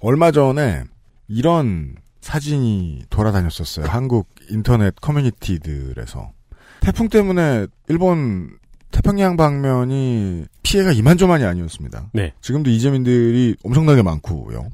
[0.00, 0.84] 얼마 전에
[1.28, 3.86] 이런 사진이 돌아다녔었어요.
[3.86, 6.30] 한국 인터넷 커뮤니티들에서.
[6.80, 8.50] 태풍 때문에 일본
[8.90, 12.10] 태평양 방면이 피해가 이만저만이 아니었습니다.
[12.12, 12.32] 네.
[12.40, 14.68] 지금도 이재민들이 엄청나게 많고요.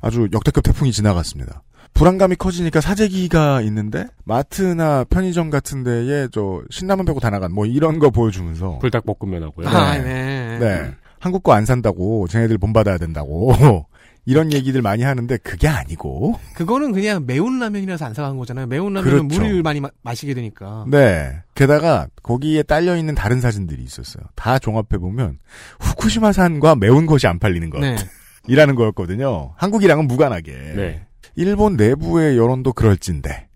[0.00, 1.62] 아주 역대급 태풍이 지나갔습니다.
[1.94, 7.98] 불안감이 커지니까 사재기가 있는데 마트나 편의점 같은 데에 저 신라면 빼고 다 나간 뭐 이런
[7.98, 9.68] 거 보여주면서 불닭볶음면 하고요.
[9.68, 10.58] 아, 네.
[10.58, 10.90] 네.
[11.20, 13.86] 한국 거 안 산다고 쟤네들 본받아야 된다고
[14.24, 18.66] 이런 얘기들 많이 하는데 그게 아니고 그거는 그냥 매운 라면이라서 안 사간 거잖아요.
[18.66, 19.42] 매운 라면은 그렇죠.
[19.42, 20.84] 물을 많이 마, 시게 되니까.
[20.88, 21.42] 네.
[21.54, 24.22] 게다가 거기에 딸려 있는 다른 사진들이 있었어요.
[24.36, 25.38] 다 종합해 보면
[25.80, 27.96] 후쿠시마산과 매운 것이 안 팔리는 것 네.
[28.48, 29.54] 이라는 거였거든요.
[29.56, 30.52] 한국이랑은 무관하게.
[30.76, 31.06] 네.
[31.34, 33.48] 일본 내부의 여론도 그럴진데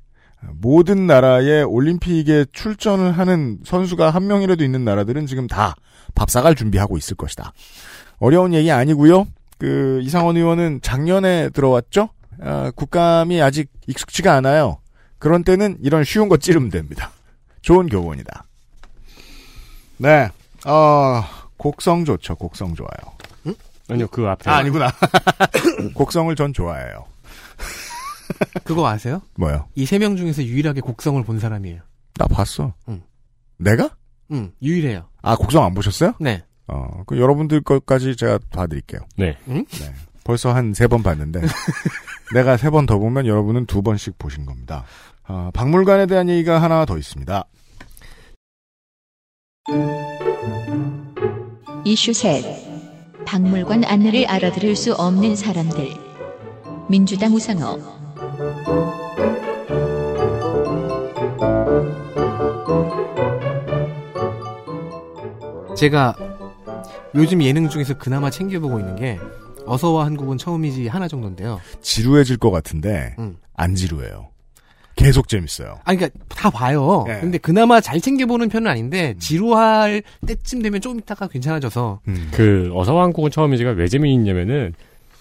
[0.53, 5.75] 모든 나라의 올림픽에 출전을 하는 선수가 한 명이라도 있는 나라들은 지금 다
[6.17, 7.53] 밥 사갈 준비하고 있을 것이다.
[8.19, 9.27] 어려운 얘기 아니고요.
[9.59, 12.11] 그 이상원 의원은 작년에 들어왔죠.
[12.43, 14.79] 아, 국감이 아직 익숙치가 않아요.
[15.19, 17.11] 그런 때는 이런 쉬운 거 찌르면 됩니다.
[17.63, 18.45] 좋은 교훈이다.
[19.99, 20.29] 네.
[20.67, 21.23] 어,
[21.57, 22.35] 곡성 좋죠.
[22.37, 23.17] 곡성 좋아요.
[23.89, 24.51] 아니요, 그 앞에.
[24.51, 24.91] 아, 아니구나.
[25.95, 27.07] 곡성을 전 좋아해요.
[28.65, 29.23] 그거 아세요?
[29.37, 29.69] 뭐요?
[29.77, 31.81] 이 세 명 중에서 유일하게 곡성을 본 사람이에요.
[32.17, 32.75] 나 봤어.
[32.89, 33.01] 응.
[33.59, 33.91] 내가?
[34.33, 35.09] 응, 유일해요.
[35.23, 36.15] 아, 곡성 안 보셨어요?
[36.19, 36.43] 네.
[36.69, 39.01] 어, 그 여러분들 것까지 제가 봐드릴게요.
[39.17, 39.37] 네.
[40.25, 41.41] 벌써 한 세 번 봤는데,
[42.35, 44.85] 내가 세 번 더 보면 여러분은 두 번씩 보신 겁니다.
[45.25, 47.45] 아, 박물관에 대한 얘기가 하나 더 있습니다.
[51.85, 52.45] 이슈 셋
[53.25, 55.89] 박물관 안내를 알아들을 수 없는 사람들
[56.89, 57.81] 민주당 우상호
[65.77, 66.15] 제가
[67.17, 69.19] 요즘 예능 중에서 그나마 챙겨보고 있는 게
[69.67, 71.61] 어서와 한국은 처음이지 하나 정도인데요.
[71.81, 73.37] 지루해질 것 같은데, 음.
[73.55, 74.29] 안 지루해요.
[74.95, 75.79] 계속 재밌어요.
[75.85, 77.05] 아니, 그니까, 다 봐요.
[77.09, 77.19] 예.
[77.21, 82.29] 근데 그나마 잘 챙겨보는 편은 아닌데, 지루할 때쯤 되면 조금 있다가 괜찮아져서, 음.
[82.33, 84.73] 그 어서와 한국은 처음이지가 왜 재미있냐면은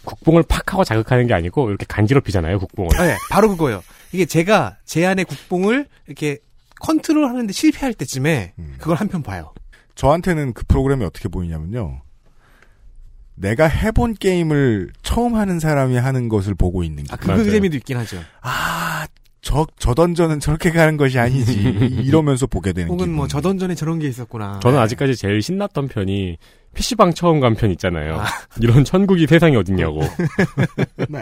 [0.03, 2.89] 국뽕을 팍 하고 자극하는 게 아니고 이렇게 간지럽히잖아요 국뽕을.
[2.99, 3.81] 네, 바로 그거예요.
[4.11, 6.37] 이게 제가 제 안의 국뽕을 이렇게
[6.81, 8.75] 컨트롤 하는데 실패할 때쯤에, 음.
[8.77, 9.51] 그걸 한 편 봐요.
[9.95, 12.01] 저한테는 그 프로그램이 어떻게 보이냐면요.
[13.35, 17.13] 내가 해본 게임을 처음 하는 사람이 하는 것을 보고 있는 게.
[17.13, 17.49] 아, 그.
[17.49, 18.17] 재미도 있긴 하죠.
[18.41, 19.05] 아,
[19.41, 21.53] 저, 저 던전은 저렇게 가는 것이 아니지.
[22.05, 23.29] 이러면서 보게 되는 혹은 뭐, 기분.
[23.29, 24.59] 저 던전에 저런 게 있었구나.
[24.63, 26.37] 저는 아직까지 제일 신났던 편이
[26.73, 28.19] PC방 처음 간 편 있잖아요.
[28.19, 28.25] 아.
[28.61, 30.01] 이런 천국이 세상에 어딨냐고.
[31.09, 31.19] 네.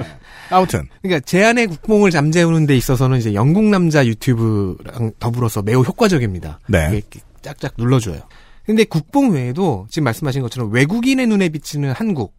[0.50, 0.88] 아무튼.
[1.02, 6.60] 그러니까 제 안의 국뽕을 잠재우는 데 있어서는 이제 영국 남자 유튜브랑 더불어서 매우 효과적입니다.
[6.68, 7.02] 네.
[7.42, 8.22] 짝짝 눌러줘요.
[8.66, 12.34] 근데 국뽕 외에도 지금 말씀하신 것처럼 외국인의 눈에 비치는 한국,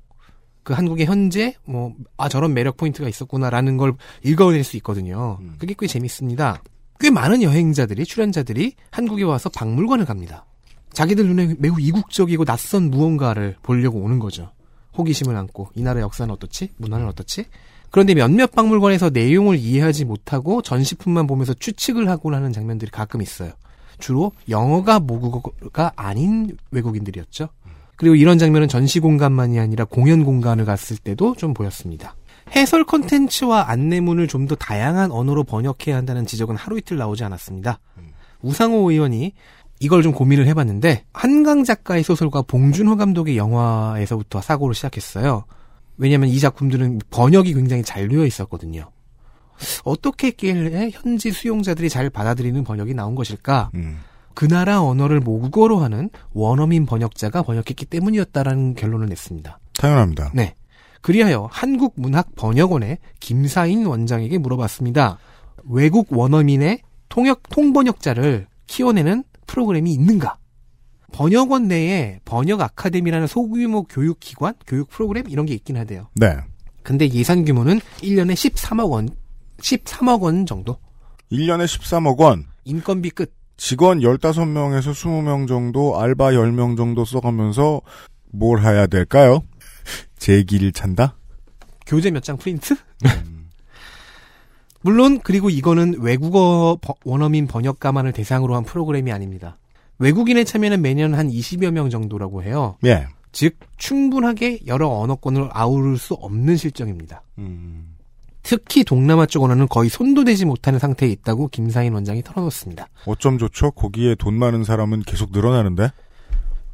[0.62, 5.38] 그 한국의 현재 뭐 아 저런 매력 포인트가 있었구나라는 걸 읽어낼 수 있거든요.
[5.40, 5.56] 음.
[5.58, 6.62] 그게 꽤 재밌습니다.
[7.00, 10.46] 꽤 많은 여행자들이 출연자들이 한국에 와서 박물관을 갑니다.
[10.92, 14.52] 자기들 눈에 매우 이국적이고 낯선 무언가를 보려고 오는 거죠.
[14.96, 16.70] 호기심을 안고 이 나라 역사는 어떻지?
[16.76, 17.46] 문화는 어떻지?
[17.90, 23.52] 그런데 몇몇 박물관에서 내용을 이해하지 못하고 전시품만 보면서 추측을 하곤 하는 장면들이 가끔 있어요.
[23.98, 27.48] 주로 영어가 모국어가 아닌 외국인들이었죠.
[27.96, 32.16] 그리고 이런 장면은 전시 공간만이 아니라 공연 공간을 갔을 때도 좀 보였습니다.
[32.54, 37.80] 해설 컨텐츠와 안내문을 좀 더 다양한 언어로 번역해야 한다는 지적은 하루 이틀 나오지 않았습니다.
[38.42, 39.32] 우상호 의원이
[39.80, 45.44] 이걸 좀 고민을 해봤는데 한강 작가의 소설과 봉준호 감독의 영화에서부터 사고를 시작했어요.
[45.96, 48.90] 왜냐하면 이 작품들은 번역이 굉장히 잘 되어 있었거든요.
[49.84, 53.70] 어떻게 했길래 현지 수용자들이 잘 받아들이는 번역이 나온 것일까?
[53.74, 54.00] 음.
[54.34, 59.58] 그 나라 언어를 모국어로 하는 원어민 번역자가 번역했기 때문이었다라는 결론을 냈습니다.
[59.78, 60.32] 당연합니다.
[60.34, 60.54] 네.
[61.00, 65.18] 그리하여 한국문학번역원의 김사인 원장에게 물어봤습니다.
[65.68, 70.38] 외국 원어민의 통역, 통번역자를 키워내는 프로그램이 있는가?
[71.12, 76.08] 번역원 내에 번역 아카데미라는 소규모 교육 기관, 교육 프로그램 이런 게 있긴 하대요.
[76.14, 76.36] 네.
[76.82, 79.08] 근데 예산 규모는 1년에 13억 원,
[79.74, 80.76] 13억 원 정도?
[81.32, 82.44] 1년에 13억 원.
[82.64, 83.32] 인건비 끝.
[83.56, 87.80] 직원 15명에서 20명 정도, 알바 10명 정도 써가면서
[88.32, 89.40] 뭘 해야 될까요?
[90.18, 91.16] 제기를 찬다?
[91.86, 92.74] 교재 몇 장 프린트?
[94.82, 99.56] 물론 그리고 이거는 외국어 버- 원어민 번역가만을 대상으로 한 프로그램이 아닙니다.
[99.98, 102.76] 외국인의 참여는 매년 한 20여 명 정도라고 해요.
[102.84, 103.06] 예.
[103.32, 107.22] 즉 충분하게 여러 언어권을 아우를 수 없는 실정입니다.
[107.38, 107.93] 음.
[108.44, 112.86] 특히 동남아 쪽 언어는 거의 손도 대지 못하는 상태에 있다고 김상인 원장이 털어놓습니다.
[113.06, 113.72] 어쩜 좋죠?
[113.72, 115.90] 거기에 돈 많은 사람은 계속 늘어나는데?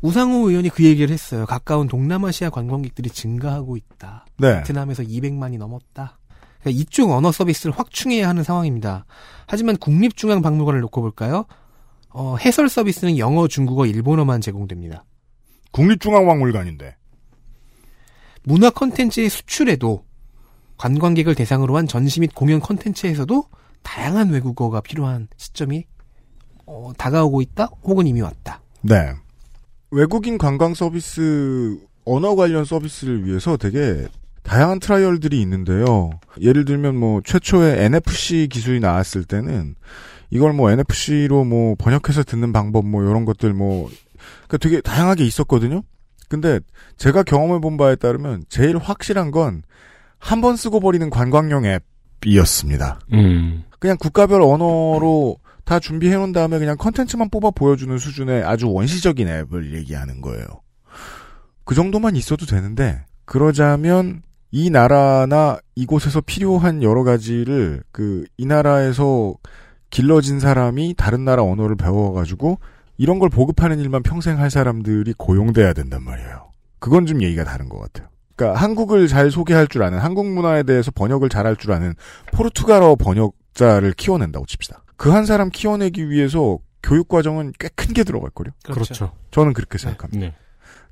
[0.02, 1.46] 우상호 의원이 그 얘기를 했어요.
[1.46, 4.26] 가까운 동남아시아 관광객들이 증가하고 있다.
[4.38, 4.56] 네.
[4.59, 6.18] 베트남에서 200만이 넘었다.
[6.61, 9.06] 그러니까 이쪽 언어 서비스를 확충해야 하는 상황입니다.
[9.46, 11.44] 하지만 국립중앙박물관을 놓고 볼까요?
[12.09, 15.04] 어, 해설 서비스는 영어, 중국어, 일본어만 제공됩니다.
[15.70, 16.96] 국립중앙박물관인데.
[18.42, 20.04] 문화 콘텐츠의 수출에도
[20.80, 23.44] 관광객을 대상으로 한 전시 및 공연 콘텐츠에서도
[23.82, 25.84] 다양한 외국어가 필요한 시점이
[26.64, 28.62] 어, 다가오고 있다 혹은 이미 왔다.
[28.80, 29.12] 네.
[29.90, 34.08] 외국인 관광 서비스, 언어 관련 서비스를 위해서 되게
[34.42, 36.12] 다양한 트라이얼들이 있는데요.
[36.40, 39.74] 예를 들면 뭐 최초의 NFC 기술이 나왔을 때는
[40.30, 43.90] 이걸 뭐 NFC로 뭐 번역해서 듣는 방법 뭐 이런 것들 뭐
[44.46, 45.82] 그러니까 되게 다양하게 있었거든요.
[46.30, 46.58] 근데
[46.96, 49.62] 제가 경험해 본 바에 따르면 제일 확실한 건
[50.20, 53.00] 한 번 쓰고 버리는 관광용 앱이었습니다.
[53.14, 53.64] 음.
[53.80, 59.74] 그냥 국가별 언어로 다 준비해 놓은 다음에 그냥 컨텐츠만 뽑아 보여주는 수준의 아주 원시적인 앱을
[59.74, 60.44] 얘기하는 거예요.
[61.64, 69.35] 그 정도만 있어도 되는데 그러자면 이 나라나 이곳에서 필요한 여러 가지를 그 이 나라에서
[69.90, 72.59] 길러진 사람이 다른 나라 언어를 배워가지고
[72.98, 76.50] 이런 걸 보급하는 일만 평생 할 사람들이 고용돼야 된단 말이에요.
[76.78, 78.09] 그건 좀 얘기가 다른 것 같아요.
[78.40, 81.94] 그러니까 한국을 잘 소개할 줄 아는 한국 문화에 대해서 번역을 잘할 줄 아는
[82.33, 84.83] 포르투갈어 번역자를 키워낸다고 칩시다.
[84.96, 88.53] 그 한 사람 키워내기 위해서 교육 과정은 꽤 큰 게 들어갈 거요.
[88.64, 89.12] 그렇죠.
[89.31, 90.26] 저는 그렇게 생각합니다.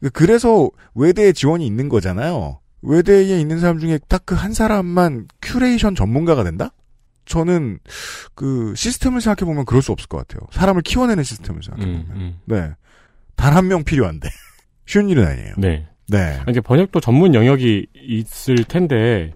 [0.01, 0.09] 네.
[0.13, 2.61] 그래서 외대에 지원이 있는 거잖아요.
[2.83, 6.71] 외대에 있는 사람 중에 딱 그 한 사람만 큐레이션 전문가가 된다?
[7.25, 7.79] 저는
[8.35, 10.47] 그 시스템을 생각해 보면 그럴 수 없을 것 같아요.
[10.53, 12.21] 사람을 키워내는 시스템을 생각해 음, 보면.
[12.21, 12.41] 음.
[12.47, 12.71] 네.
[13.37, 14.29] 단 한 명 필요한데.
[14.87, 15.55] 쉬운 일은 아니에요.
[15.59, 15.87] 네.
[16.09, 16.41] 네.
[16.49, 19.33] 이제 번역도 전문 영역이 있을 텐데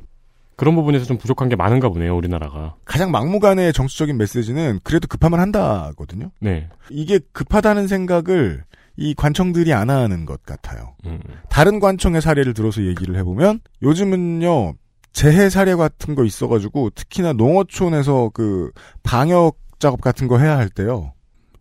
[0.56, 2.76] 그런 부분에서 좀 부족한 게 많은가 보네요, 우리나라가.
[2.84, 6.30] 가장 막무가내의 정치적인 메시지는 그래도 급하면 한다거든요.
[6.40, 6.68] 네.
[6.90, 8.64] 이게 급하다는 생각을
[8.96, 10.94] 이 관청들이 안 하는 것 같아요.
[11.06, 11.18] 음.
[11.48, 14.74] 다른 관청의 사례를 들어서 얘기를 해보면 요즘은요
[15.12, 18.70] 재해 사례 같은 거 있어가지고 특히나 농어촌에서 그
[19.02, 21.12] 방역 작업 같은 거 해야 할 때요.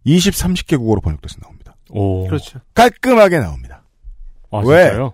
[0.04, 1.76] 20, 30개 국어로 번역돼서 나옵니다.
[1.90, 2.28] 오.
[2.28, 2.60] 그렇죠.
[2.74, 3.81] 깔끔하게 나옵니다.
[4.52, 4.86] 아, 왜?
[4.86, 5.14] 진짜요?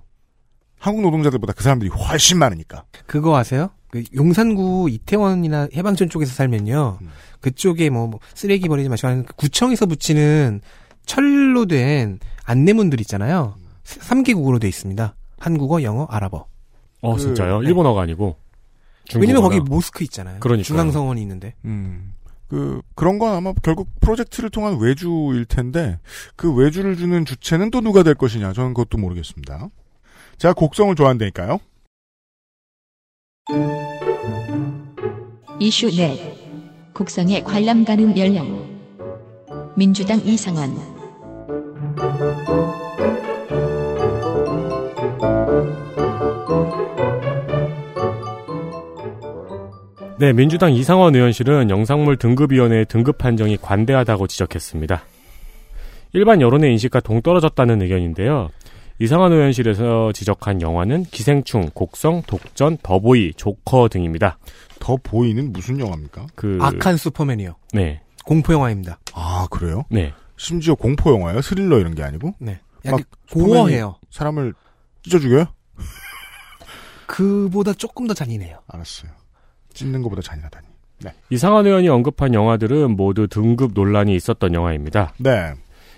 [0.80, 2.84] 한국 노동자들보다 그 사람들이 훨씬 많으니까.
[3.06, 3.70] 그거 아세요?
[3.90, 7.00] 그 용산구 이태원이나 해방촌 쪽에서 살면요.
[7.02, 7.10] 음.
[7.42, 10.62] 그쪽에 뭐, 뭐 쓰레기 버리지 마시고 하는 그 구청에서 붙이는
[11.06, 13.56] 철로 된 안내문들 있잖아요.
[13.86, 15.16] 3개국어로 돼 있습니다.
[15.40, 16.46] 한국어, 영어, 아랍어.
[17.02, 17.62] 어, 그- 진짜요?
[17.62, 17.68] 네.
[17.68, 18.38] 일본어가 아니고.
[19.16, 19.76] 왜냐면 거기 중국어나.
[19.76, 20.40] 모스크 있잖아요.
[20.42, 20.64] 그러니까요.
[20.66, 21.54] 중앙성원이 있는데.
[21.64, 22.14] 음.
[22.48, 26.00] 그, 그런 건 아마 결국 프로젝트를 통한 외주일 텐데,
[26.36, 29.70] 그 외주를 주는 주체는 또 누가 될 것이냐, 저는 그것도 모르겠습니다.
[30.38, 31.60] 제가 곡성을 좋아한다니까요?
[35.60, 36.38] 이슈 넷
[36.94, 38.78] 국성의 관람 가능 연령
[39.76, 40.76] 민주당 이상원
[50.20, 55.04] 네, 민주당 이상원 의원실은 영상물 등급위원회의 등급 판정이 관대하다고 지적했습니다.
[56.14, 58.50] 일반 여론의 인식과 동떨어졌다는 의견인데요.
[58.98, 64.40] 이상원 의원실에서 지적한 영화는 기생충, 곡성, 독전, 더보이, 조커 등입니다.
[64.80, 66.26] 더 보이는 무슨 영화입니까?
[66.34, 67.56] 그 악한 슈퍼맨이요.
[67.74, 68.98] 네, 공포 영화입니다.
[69.14, 69.84] 아, 그래요?
[69.92, 70.14] 네.
[70.36, 71.42] 심지어 공포 영화예요?
[71.44, 72.34] 스릴러 이런 게 아니고?
[72.40, 72.60] 네.
[72.86, 74.00] 막 약간 고어해요.
[74.10, 74.56] 사람을
[75.04, 75.46] 찢어 죽여요?
[77.06, 78.62] 그보다 조금 더 잔인해요.
[78.68, 79.12] 알았어요.
[79.78, 80.68] 찢는 것보다 잔인하다니.
[81.04, 81.14] 네.
[81.30, 85.14] 이상원 의원이 언급한 영화들은 모두 등급 논란이 있었던 영화입니다.
[85.18, 85.54] 네.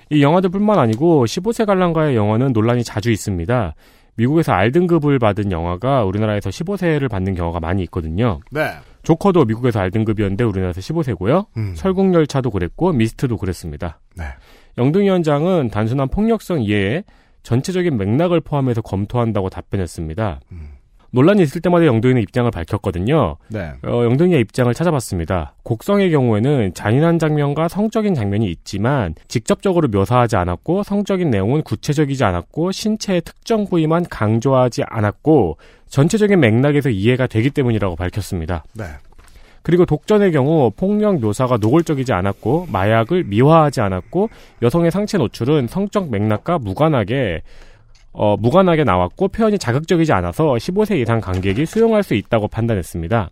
[0.10, 3.76] 이 영화들뿐만 아니고 15세 관람가의 영화는 논란이 자주 있습니다.
[4.16, 8.42] 미국에서 R등급을 받은 영화가 우리나라에서 15세를 받는 경우가 많이 있거든요.
[8.52, 8.72] 네.
[9.04, 11.46] 조커도 미국에서 R등급이었는데 우리나라에서 15세고요.
[11.56, 11.74] 음.
[11.76, 14.00] 설국열차도 그랬고 미스트도 그랬습니다.
[14.18, 14.26] 네.
[14.78, 17.04] 영등 위원장은 단순한 폭력성 이외에
[17.44, 20.42] 전체적인 맥락을 포함해서 검토한다고 답변했습니다.
[20.52, 20.79] 음.
[21.12, 23.38] 논란이 있을 때마다 영등이는 입장을 밝혔거든요.
[23.50, 23.74] 네.
[23.84, 25.54] 어, 영등이의 입장을 찾아봤습니다.
[25.64, 33.22] 곡성의 경우에는 잔인한 장면과 성적인 장면이 있지만 직접적으로 묘사하지 않았고 성적인 내용은 구체적이지 않았고 신체의
[33.22, 38.64] 특정 부위만 강조하지 않았고 전체적인 맥락에서 이해가 되기 때문이라고 밝혔습니다.
[38.74, 38.86] 네.
[39.62, 44.30] 그리고 독전의 경우 폭력 묘사가 노골적이지 않았고 마약을 미화하지 않았고
[44.62, 47.42] 여성의 상체 노출은 성적 맥락과 무관하게
[48.12, 53.30] 어, 무관하게 나왔고 표현이 자극적이지 않아서 15세 이상 관객이 수용할 수 있다고 판단했습니다.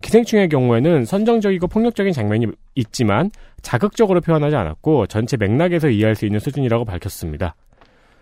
[0.00, 3.30] 기생충의 경우에는 선정적이고 폭력적인 장면이 있지만
[3.62, 7.54] 자극적으로 표현하지 않았고 전체 맥락에서 이해할 수 있는 수준이라고 밝혔습니다.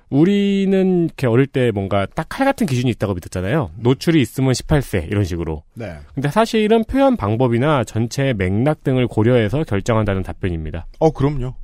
[0.08, 3.70] 우리는 이렇게 어릴 때 뭔가 딱 칼 같은 기준이 있다고 믿었잖아요.
[3.76, 5.62] 노출이 있으면 18세 이런 식으로.
[5.74, 5.94] 네.
[6.14, 10.86] 근데 사실은 표현 방법이나 전체 맥락 등을 고려해서 결정한다는 답변입니다.
[11.00, 11.54] 어, 그럼요.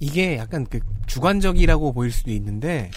[0.00, 2.90] 이게 약간 그 주관적이라고 보일 수도 있는데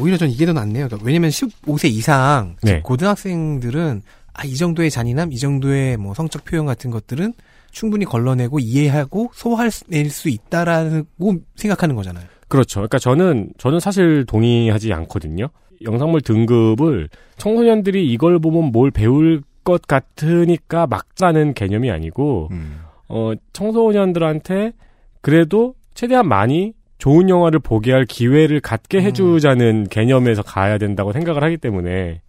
[0.00, 0.86] 오히려 전 이게 더 낫네요.
[0.86, 2.80] 그러니까 왜냐면 15세 이상 네.
[2.80, 4.02] 고등학생들은
[4.36, 7.32] 아 이 정도의 잔인함, 이 정도의 뭐 성적 표현 같은 것들은
[7.70, 12.26] 충분히 걸러내고 이해하고 소화해낼 수 있다라고 생각하는 거잖아요.
[12.48, 12.80] 그렇죠.
[12.80, 15.48] 그러니까 저는 저는 사실 동의하지 않거든요.
[15.82, 22.80] 영상물 등급을 청소년들이 이걸 보면 뭘 배울 것 같으니까 막 짜는 개념이 아니고 음.
[23.08, 24.72] 어 청소년들한테
[25.20, 31.56] 그래도 최대한 많이 좋은 영화를 보게 할 기회를 갖게 해주자는 개념에서 가야 된다고 생각을 하기
[31.56, 32.20] 때문에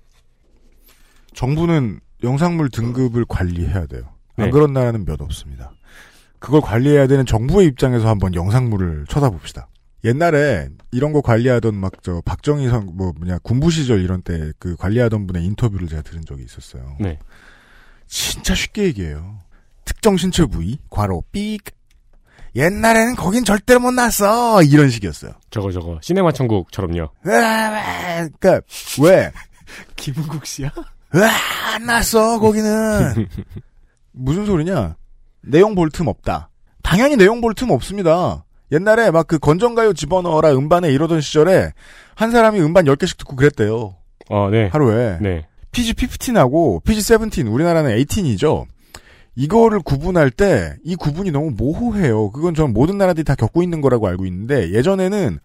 [1.34, 4.04] 정부는 영상물 등급을 관리해야 돼요.
[4.38, 4.52] 안 네.
[4.52, 5.72] 그런 나라는 몇 없습니다.
[6.40, 9.68] 그걸 관리해야 되는 정부의 입장에서 한번 영상물을 쳐다봅시다.
[10.04, 15.28] 옛날에 이런 거 관리하던 막 저 박정희 선뭐 뭐냐 군부 시절 이런 때 그 관리하던
[15.28, 16.96] 분의 인터뷰를 제가 들은 적이 있었어요.
[17.00, 17.20] 네.
[18.06, 19.40] 진짜 쉽게 얘기해요.
[19.84, 21.77] 특정 신체 부위 괄호 삑
[22.58, 25.32] 옛날에는 거긴 절대로 못 났어 이런 식이었어요.
[25.52, 27.10] 저거 저거 시네마 천국처럼요.
[27.28, 28.62] 으아, 그러니까
[29.02, 29.32] 왜
[29.96, 30.72] 김은국 씨야?
[31.16, 31.30] 으아,
[31.76, 33.28] 안 났어, 거기는.
[34.12, 34.96] 무슨 소리냐?
[35.44, 36.50] 내용 볼 틈 없다.
[36.84, 38.44] 당연히 내용 볼 틈 없습니다.
[38.72, 41.72] 옛날에 막 그 건전가요 집어넣어라 음반에 이러던 시절에
[42.16, 43.96] 한 사람이 음반 10개씩 듣고 그랬대요.
[44.30, 44.68] 어, 네.
[44.74, 45.20] 하루에.
[45.22, 45.46] 네.
[45.72, 48.66] PG-15하고 PG-17, 우리나라는 18이죠.
[49.38, 52.32] 이거를 구분할 때 이 구분이 너무 모호해요.
[52.32, 55.40] 그건 전 모든 나라들이 다 겪고 있는 거라고 알고 있는데 예전에는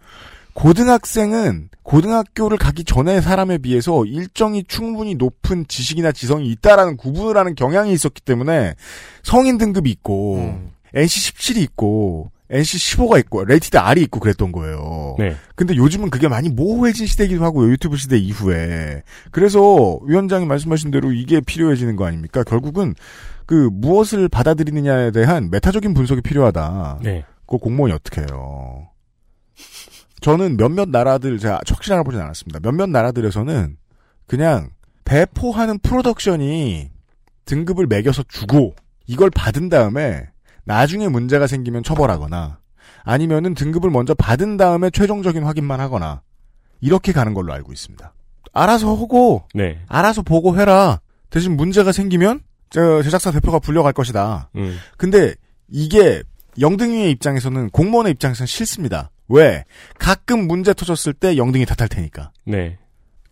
[0.55, 7.93] 고등학생은 고등학교를 가기 전에 사람에 비해서 일정이 충분히 높은 지식이나 지성이 있다라는 구분을 하는 경향이
[7.93, 8.75] 있었기 때문에
[9.23, 10.71] 성인 등급이 있고 음.
[10.95, 15.17] NC 17이 있고 NC 15가 있고 Rated R이 있고 그랬던 거예요.
[15.19, 15.35] 네.
[15.55, 17.71] 근데 요즘은 그게 많이 모호해진 시대이기도 하고요.
[17.71, 19.03] 유튜브 시대 이후에.
[19.31, 22.45] 그래서 위원장이 말씀하신 대로 이게 필요해지는 거 아닙니까?
[22.45, 22.95] 결국은
[23.47, 27.01] 그 무엇을 받아들이느냐에 대한 메타적인 분석이 필요하다.
[27.03, 27.25] 네.
[27.47, 28.89] 그거 공무원이 어떻게 해요?
[30.21, 32.61] 저는 몇몇 나라들 제가 확실히 알아보진 않았습니다.
[32.61, 33.77] 몇몇 나라들에서는
[34.27, 34.71] 그냥
[35.05, 36.91] 배포하는 프로덕션이
[37.45, 38.75] 등급을 매겨서 주고
[39.07, 40.29] 이걸 받은 다음에
[40.65, 42.61] 나중에 문제가 생기면 처벌하거나
[43.05, 46.23] 아니면은 등급을 먼저 받은 다음에 최종적인 확인만 하거나
[46.81, 48.15] 이렇게 가는 걸로 알고 있습니다.
[48.53, 49.81] 알아서 하고 네.
[49.89, 51.01] 알아서 보고 해라.
[51.31, 52.41] 대신 문제가 생기면
[52.73, 54.49] 저 제작사 대표가 불려갈 것이다.
[54.57, 54.79] 음.
[54.97, 55.35] 근데
[55.69, 56.23] 이게
[56.59, 59.11] 영등이의 입장에서는 공무원의 입장에서는 싫습니다.
[59.29, 59.65] 왜?
[59.99, 62.33] 가끔 문제 터졌을 때 영등이 탓할 테니까.
[62.45, 62.79] 네.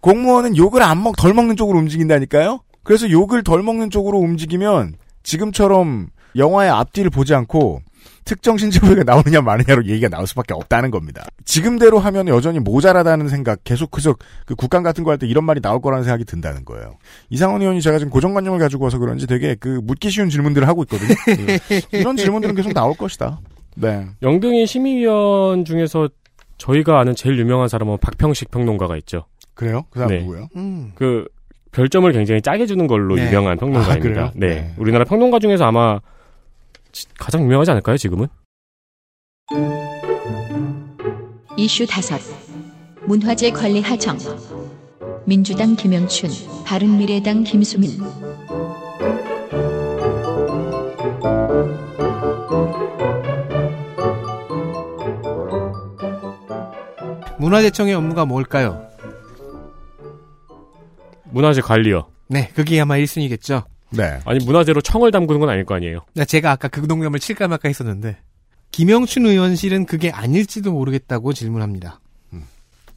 [0.00, 2.60] 공무원은 욕을 안 먹, 덜 먹는 쪽으로 움직인다니까요?
[2.82, 7.82] 그래서 욕을 덜 먹는 쪽으로 움직이면 지금처럼 영화의 앞뒤를 보지 않고
[8.24, 11.24] 특정 신체부위가 나오느냐 마느냐로 얘기가 나올 수밖에 없다는 겁니다.
[11.44, 15.60] 지금대로 하면 여전히 모자라다는 생각, 계속 계속 그 국감 같은 거 할 때 이런 말이
[15.60, 16.96] 나올 거라는 생각이 든다는 거예요.
[17.30, 21.14] 이상원 의원이 제가 지금 고정관념을 가지고 와서 그런지 되게 그 묻기 쉬운 질문들을 하고 있거든요.
[21.92, 23.40] 이런 질문들은 계속 나올 것이다.
[23.76, 24.06] 네.
[24.22, 26.08] 영등의 심의위원 중에서
[26.58, 29.24] 저희가 아는 제일 유명한 사람은 박평식 평론가가 있죠.
[29.54, 29.84] 그래요?
[29.90, 30.20] 그 사람 네.
[30.20, 30.48] 누구예요?
[30.56, 30.92] 음.
[30.94, 31.24] 그
[31.72, 33.26] 별점을 굉장히 짜게 주는 걸로 네.
[33.26, 34.20] 유명한 평론가입니다.
[34.22, 34.32] 아?
[34.34, 34.48] 네.
[34.48, 34.74] 네.
[34.76, 36.02] 우리나라 평론가 중에서 아마 지-
[37.18, 38.26] 가장 유명하지 않을까요, 지금은?
[41.56, 42.20] 이슈 다섯
[43.02, 44.16] 문화재 관리 하정
[45.24, 46.30] 민주당 김영춘
[46.64, 48.00] 바른미래당 김수민
[57.38, 58.86] 문화재청의 업무가 뭘까요?
[61.24, 62.06] 문화재 관리요.
[62.28, 63.64] 네, 그게 아마 1순위겠죠.
[63.90, 64.20] 네.
[64.24, 66.00] 아니 문화재로 청을 담그는 건 아닐 거 아니에요.
[66.26, 68.16] 제가 아까 그 농담을 칠까 말까 했었는데
[68.70, 72.00] 김영춘 의원실은 그게 아닐지도 모르겠다고 질문합니다.
[72.32, 72.44] 음.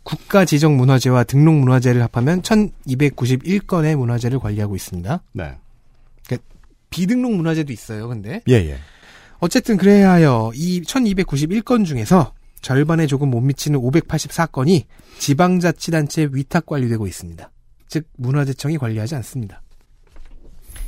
[0.04, 5.24] 국가 지정 문화재와 등록 문화재를 합하면 1291건의 문화재를 관리하고 있습니다.
[5.34, 5.58] 네.
[6.94, 8.44] 비등록 문화재도 있어요, 근데.
[8.48, 8.78] 예, 예.
[9.40, 14.86] 어쨌든 그래야 하여 이 1291건 중에서 절반에 조금 못 미치는 584건이
[15.18, 17.52] 지방자치단체 위탁 관리되고 있습니다.
[17.88, 19.64] 즉 문화재청이 관리하지 않습니다.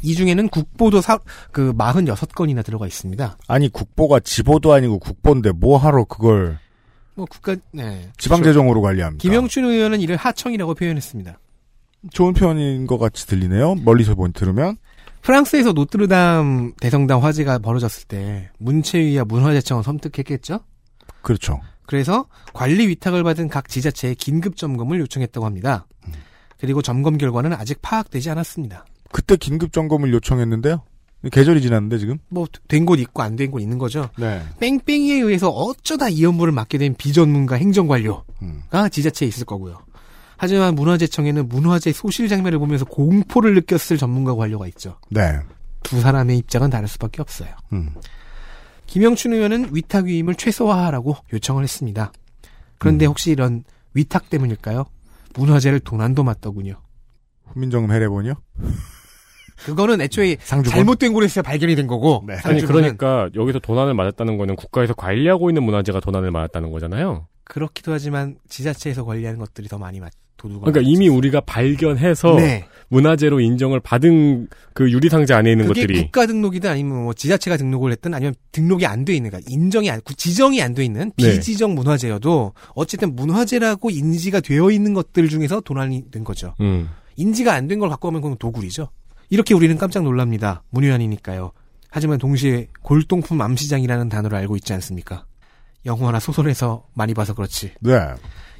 [0.01, 1.19] 이 중에는 국보도 사,
[1.51, 3.38] 그 46건이나 들어가 있습니다.
[3.47, 6.60] 아니 국보가 지보도 아니고 국보인데 뭐 하러 그걸
[7.15, 8.10] 뭐 국가 네.
[8.17, 9.21] 지방 재정으로 관리합니까?
[9.21, 11.39] 김영춘 의원은 이를 하청이라고 표현했습니다.
[12.12, 13.75] 좋은 표현인 것 같이 들리네요.
[13.75, 14.77] 멀리서 본 들으면
[15.21, 20.60] 프랑스에서 노트르담 대성당 화재가 벌어졌을 때 문체위와 문화재청은 섬뜩했겠죠?
[21.21, 21.62] 그렇죠.
[21.88, 25.88] 그래서 관리 위탁을 받은 각 지자체에 긴급 점검을 요청했다고 합니다.
[26.60, 28.86] 그리고 점검 결과는 아직 파악되지 않았습니다.
[29.15, 30.84] 그때 긴급 점검을 요청했는데요.
[31.32, 32.17] 계절이 지났는데 지금.
[32.30, 34.10] 뭐 된 곳 있고 안 된 곳 있는 거죠.
[34.17, 34.43] 네.
[34.60, 38.63] 뺑뺑이에 의해서 어쩌다 이 업무를 맡게 된 비전문가 행정관료가 음.
[38.91, 39.80] 지자체에 있을 거고요.
[40.36, 44.99] 하지만 문화재청에는 문화재 소실 장면을 보면서 공포를 느꼈을 전문가 관료가 있죠.
[45.10, 45.39] 네.
[45.82, 47.49] 두 사람의 입장은 다를 수밖에 없어요.
[47.71, 47.91] 음.
[48.86, 52.12] 김영춘 의원은 위탁 위임을 최소화하라고 요청을 했습니다.
[52.80, 53.12] 그런데 음.
[53.12, 54.84] 혹시 이런 위탁 때문일까요?
[55.36, 56.82] 문화재를 도난도 맞더군요.
[57.45, 58.34] 훈민정음 해례본이요?
[59.63, 60.72] 그거는 애초에 상주본?
[60.76, 62.24] 잘못된 곳에서 발견이 된 거고.
[62.28, 62.36] 네.
[62.44, 67.28] 아니 그러니까 여기서 도난을 맞았다는 거는 국가에서 관리하고 있는 문화재가 도난을 맞았다는 거잖아요.
[67.44, 70.82] 그렇기도 하지만 지자체에서 관리하는 것들이 더 많이 맞 도둑을 그러니까.
[70.84, 72.65] 이미 우리가 발견해서 네.
[72.89, 77.91] 문화재로 인정을 받은 그 유리상자 안에 있는 그게 것들이 국가 등록이든 아니면 뭐 지자체가 등록을
[77.94, 81.32] 했든 아니면 등록이 안 돼 있는 그러니까 인정이 안 지정이 안 돼 있는 네.
[81.32, 86.54] 비지정 문화재여도 어쨌든 문화재라고 인지가 되어 있는 것들 중에서 도난이 된 거죠.
[86.60, 86.89] 음.
[87.15, 88.89] 인지가 안 된 걸 갖고 오면 그건 도굴이죠.
[89.30, 90.64] 이렇게 우리는 깜짝 놀랍니다.
[90.70, 91.52] 문외한이니까요.
[91.90, 95.26] 하지만 동시에 골동품 암시장이라는 단어를 알고 있지 않습니까?
[95.86, 97.72] 영화나 소설에서 많이 봐서 그렇지.
[97.80, 98.00] 네.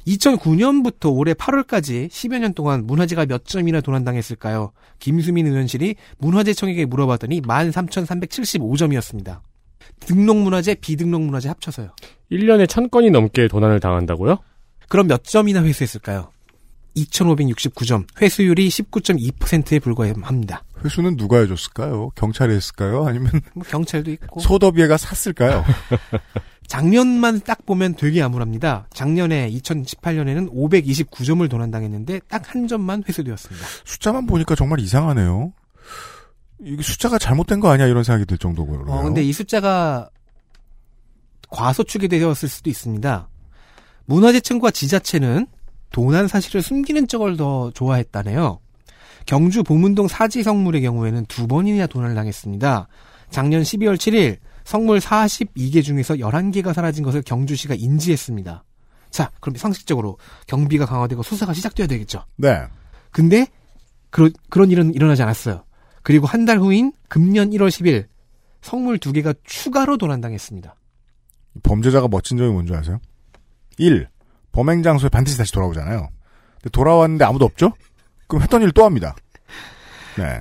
[0.06, 4.72] 2009년부터 올해 8월까지 10여 년 동안 문화재가 몇 점이나 도난당했을까요?
[5.00, 9.40] 김수민 의원실이 문화재청에게 물어봤더니 13,375점이었습니다.
[10.00, 11.90] 등록문화재, 비등록문화재 합쳐서요.
[12.30, 14.38] 1년에 천 건이 넘게 도난을 당한다고요?
[14.88, 16.30] 그럼 몇 점이나 회수했을까요?
[16.96, 20.62] 2,569점, 회수율이 19.2%에 불과합니다.
[20.84, 22.10] 회수는 누가 해줬을까요?
[22.14, 23.06] 경찰이 했을까요?
[23.06, 24.40] 아니면 뭐 경찰도 있고.
[24.40, 25.64] 소더비애가 샀을까요?
[26.66, 28.88] 작년만 딱 보면 되게 암울합니다.
[28.92, 33.66] 작년에 2018년에는 529점을 도난당했는데 딱 한 점만 회수되었습니다.
[33.84, 35.52] 숫자만 보니까 정말 이상하네요.
[36.60, 38.84] 이게 숫자가 잘못된 거 아니야 이런 생각이 들 정도고요.
[38.88, 40.08] 어, 근데 이 숫자가
[41.50, 43.28] 과소축이 되었을 수도 있습니다.
[44.06, 45.46] 문화재청과 지자체는
[45.96, 48.58] 도난 사실을 숨기는 쪽을 더 좋아했다네요.
[49.24, 52.86] 경주 보문동 사지 성물의 경우에는 두 번이나 도난을 당했습니다.
[53.30, 58.62] 작년 12월 7일 성물 42개 중에서 11개가 사라진 것을 경주시가 인지했습니다.
[59.08, 62.26] 자, 그럼 상식적으로 경비가 강화되고 수사가 시작돼야 되겠죠.
[62.36, 62.66] 네.
[63.10, 63.46] 근데
[64.10, 65.64] 그런 그런 일은 일어나지 않았어요.
[66.02, 68.04] 그리고 한 달 후인 금년 1월 10일
[68.60, 70.74] 성물 두 개가 추가로 도난당했습니다.
[71.62, 72.98] 범죄자가 멋진 점이 뭔지 아세요?
[73.78, 74.08] 1.
[74.56, 76.08] 범행 장소에 반드시 다시 돌아오잖아요.
[76.56, 77.72] 근데 돌아왔는데 아무도 없죠?
[78.26, 79.14] 그럼 했던 일 또 합니다.
[80.18, 80.40] 네.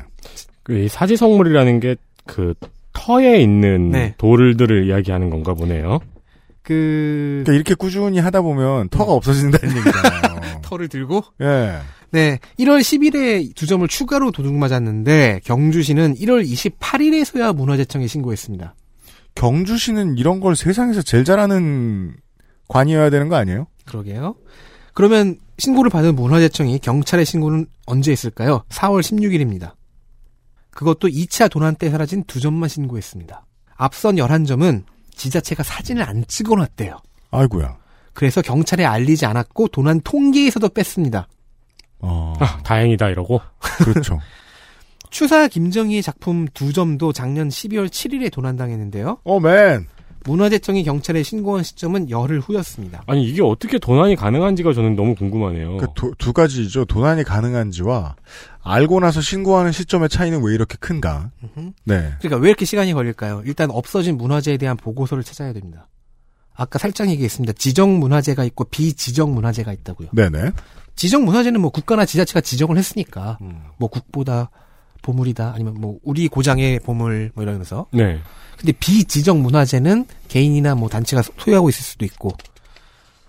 [0.63, 1.95] 그이 사지 성물이라는 게
[2.25, 2.53] 그
[2.93, 4.15] 터에 있는 네.
[4.17, 5.99] 돌들을 이야기하는 건가 보네요.
[6.63, 10.61] 그 그러니까 이렇게 꾸준히 하다 보면 터가 없어진다는 얘기잖아요.
[10.65, 11.77] 털을 들고 예.
[12.11, 18.73] 네 1월 10일에 두 점을 추가로 도둑 맞았는데 경주시는 1월 28일에서야 문화재청에 신고했습니다.
[19.35, 22.15] 경주시는 이런 걸 세상에서 제일 잘하는
[22.67, 23.67] 관이어야 되는 거 아니에요?
[23.85, 24.35] 그러게요.
[24.93, 28.63] 그러면 신고를 받은 문화재청이 경찰에 신고는 언제 했을까요?
[28.69, 29.73] 4월 16일입니다.
[30.71, 33.45] 그것도 2차 도난 때 사라진 두 점만 신고했습니다.
[33.77, 34.83] 앞선 11점은
[35.15, 36.97] 지자체가 사진을 안 찍어놨대요.
[37.31, 37.77] 아이고야.
[38.13, 41.27] 그래서 경찰에 알리지 않았고 도난 통계에서도 뺐습니다.
[41.99, 43.41] 어, 아, 다행이다 이러고.
[43.83, 44.19] 그렇죠.
[45.09, 49.19] 추사 김정희의 작품 두 점도 작년 12월 7일에 도난당했는데요.
[49.23, 49.87] 어, 맨.
[50.25, 53.03] 문화재청이 경찰에 신고한 시점은 열흘 후였습니다.
[53.07, 55.77] 아니 이게 어떻게 도난이 가능한지가 저는 너무 궁금하네요.
[55.77, 56.85] 그두 가지죠.
[56.85, 58.15] 도난이 가능한지와
[58.63, 61.31] 알고 나서 신고하는 시점의 차이는 왜 이렇게 큰가?
[61.83, 62.13] 네.
[62.19, 63.43] 그러니까 왜 이렇게 시간이 걸릴까요?
[63.45, 65.87] 일단 없어진 문화재에 대한 보고서를 찾아야 됩니다.
[66.55, 67.53] 아까 살짝 얘기했습니다.
[67.53, 70.09] 지정 문화재가 있고 비지정 문화재가 있다고요.
[70.13, 70.51] 네네.
[70.95, 73.37] 지정 문화재는 뭐 국가나 지자체가 지정을 했으니까
[73.77, 74.49] 뭐 국보다
[75.01, 78.19] 보물이다 아니면 뭐 우리 고장의 보물 뭐 이러면서 네.
[78.57, 82.31] 근데 비지정 문화재는 개인이나 뭐 단체가 소- 소유하고 있을 수도 있고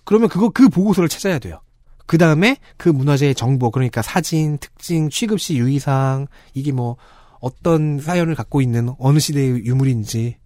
[0.04, 1.60] 그러면 그거 그 보고서를 찾아야 돼요.
[2.06, 6.96] 그 다음에 그 문화재의 정보 그러니까 사진, 특징, 취급시 유의사항 이게 뭐
[7.40, 10.36] 어떤 사연을 갖고 있는 어느 시대의 유물인지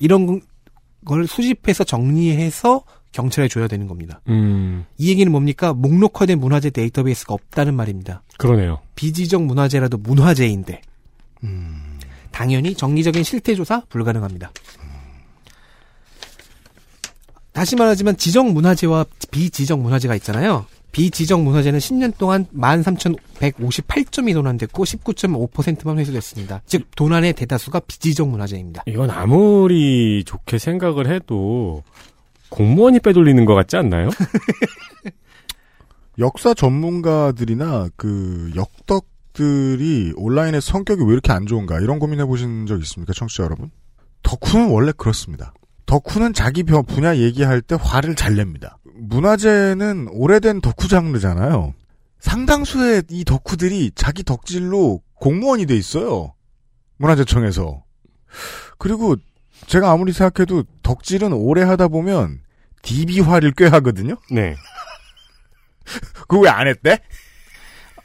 [0.00, 0.40] 이런
[1.04, 4.20] 걸 수집해서 정리해서 경찰에 줘야 되는 겁니다.
[4.28, 5.72] 음, 이 얘기는 뭡니까?
[5.72, 8.22] 목록화된 문화재 데이터베이스가 없다는 말입니다.
[8.36, 8.80] 그러네요.
[8.96, 10.82] 비지정 문화재라도 문화재인데
[11.44, 11.85] 음.
[12.36, 14.52] 당연히 정기적인 실태조사 불가능합니다.
[17.52, 20.66] 다시 말하지만 지정 문화재와 비지정 문화재가 있잖아요.
[20.92, 26.60] 비지정 문화재는 10년 동안 13,158점이 도난됐고 19.5%만 회수됐습니다.
[26.66, 28.82] 즉 도난의 대다수가 비지정 문화재입니다.
[28.86, 31.84] 이건 아무리 좋게 생각을 해도
[32.50, 34.10] 공무원이 빼돌리는 것 같지 않나요?
[36.18, 42.80] 역사 전문가들이나 그 역덕 들이 온라인의 성격이 왜 이렇게 안 좋은가 이런 고민해 보신 적
[42.82, 43.70] 있습니까, 청취자 여러분?
[44.22, 45.52] 덕후는 원래 그렇습니다.
[45.84, 48.78] 덕후는 자기 벼- 분야 얘기할 때 화를 잘 냅니다.
[48.94, 51.74] 문화재는 오래된 덕후 장르잖아요.
[52.18, 56.32] 상당수의 이 덕후들이 자기 덕질로 공무원이 돼 있어요.
[56.96, 57.84] 문화재청에서.
[58.78, 59.16] 그리고
[59.66, 62.40] 제가 아무리 생각해도 덕질은 오래 하다 보면
[62.82, 64.16] DB화를 꽤 하거든요.
[64.30, 64.56] 네.
[66.26, 67.00] 그거 왜 안 했대?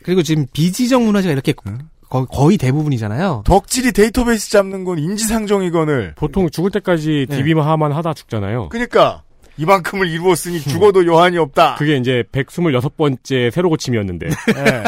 [0.04, 3.44] 그리고 지금 비지정 문화재가 이렇게 거- 거의 대부분이잖아요.
[3.46, 6.16] 덕질이 데이터베이스 잡는 건 인지상정이건을.
[6.18, 7.38] 보통 죽을 때까지 네.
[7.38, 8.70] DB만 하다 죽잖아요.
[8.70, 9.24] 그니까
[9.58, 11.76] 이만큼을 이루었으니 죽어도 여한이 없다.
[11.76, 14.28] 그게 이제 126번째 새로 고침이었는데.
[14.56, 14.84] 네.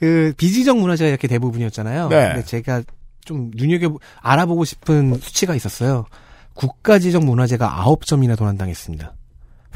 [0.00, 2.08] 그 비지정 문화재가 이렇게 대부분이었잖아요.
[2.08, 2.28] 네.
[2.32, 2.82] 근데 제가
[3.24, 6.06] 좀 눈여겨 알아보고 싶은 수치가 있었어요.
[6.54, 9.14] 국가지정 문화재가 9점이나 도난당했습니다.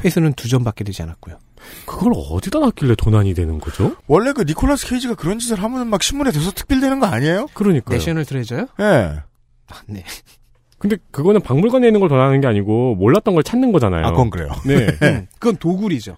[0.03, 1.37] 회수는 2점밖에 되지 않았고요.
[1.85, 3.95] 그걸 어디다 놨길래 도난이 되는 거죠?
[4.07, 7.47] 원래 그 니콜라스 케이지가 그런 짓을 하면 막 신문에 대서 특필되는 거 아니에요?
[7.53, 7.97] 그러니까요.
[7.97, 8.67] 내셔널 트레저요?
[8.79, 8.83] 예.
[9.69, 10.03] 아, 네.
[10.79, 14.05] 근데 그거는 박물관에 있는 걸 도난하는 게 아니고 몰랐던 걸 찾는 거잖아요.
[14.05, 14.49] 아, 그건 그래요.
[14.65, 14.87] 네.
[15.01, 16.15] 음, 그건 도굴이죠.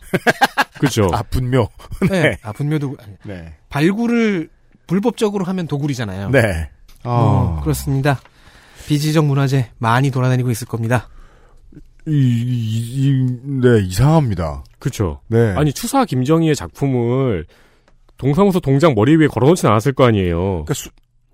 [0.80, 1.10] 그렇죠.
[1.14, 1.70] 아, 분묘.
[2.10, 2.38] 네.
[2.42, 2.98] 아, 분묘 도굴.
[3.02, 3.54] 아니, 네.
[3.70, 4.50] 발굴을
[4.88, 6.32] 불법적으로 하면 도굴이잖아요.
[6.32, 6.70] 네.
[7.04, 8.20] 어, 그렇습니다.
[8.88, 11.10] 비지정 문화재 많이 돌아다니고 있을 겁니다.
[12.10, 14.64] 이, 이, 이, 네, 이상합니다.
[14.80, 15.22] 그렇죠.
[15.28, 15.54] 네.
[15.56, 17.46] 아니 추사 김정희의 작품을
[18.18, 20.38] 동사무소 동장 머리 위에 걸어놓진 않았을 거 아니에요.
[20.38, 20.90] 그러니까 수,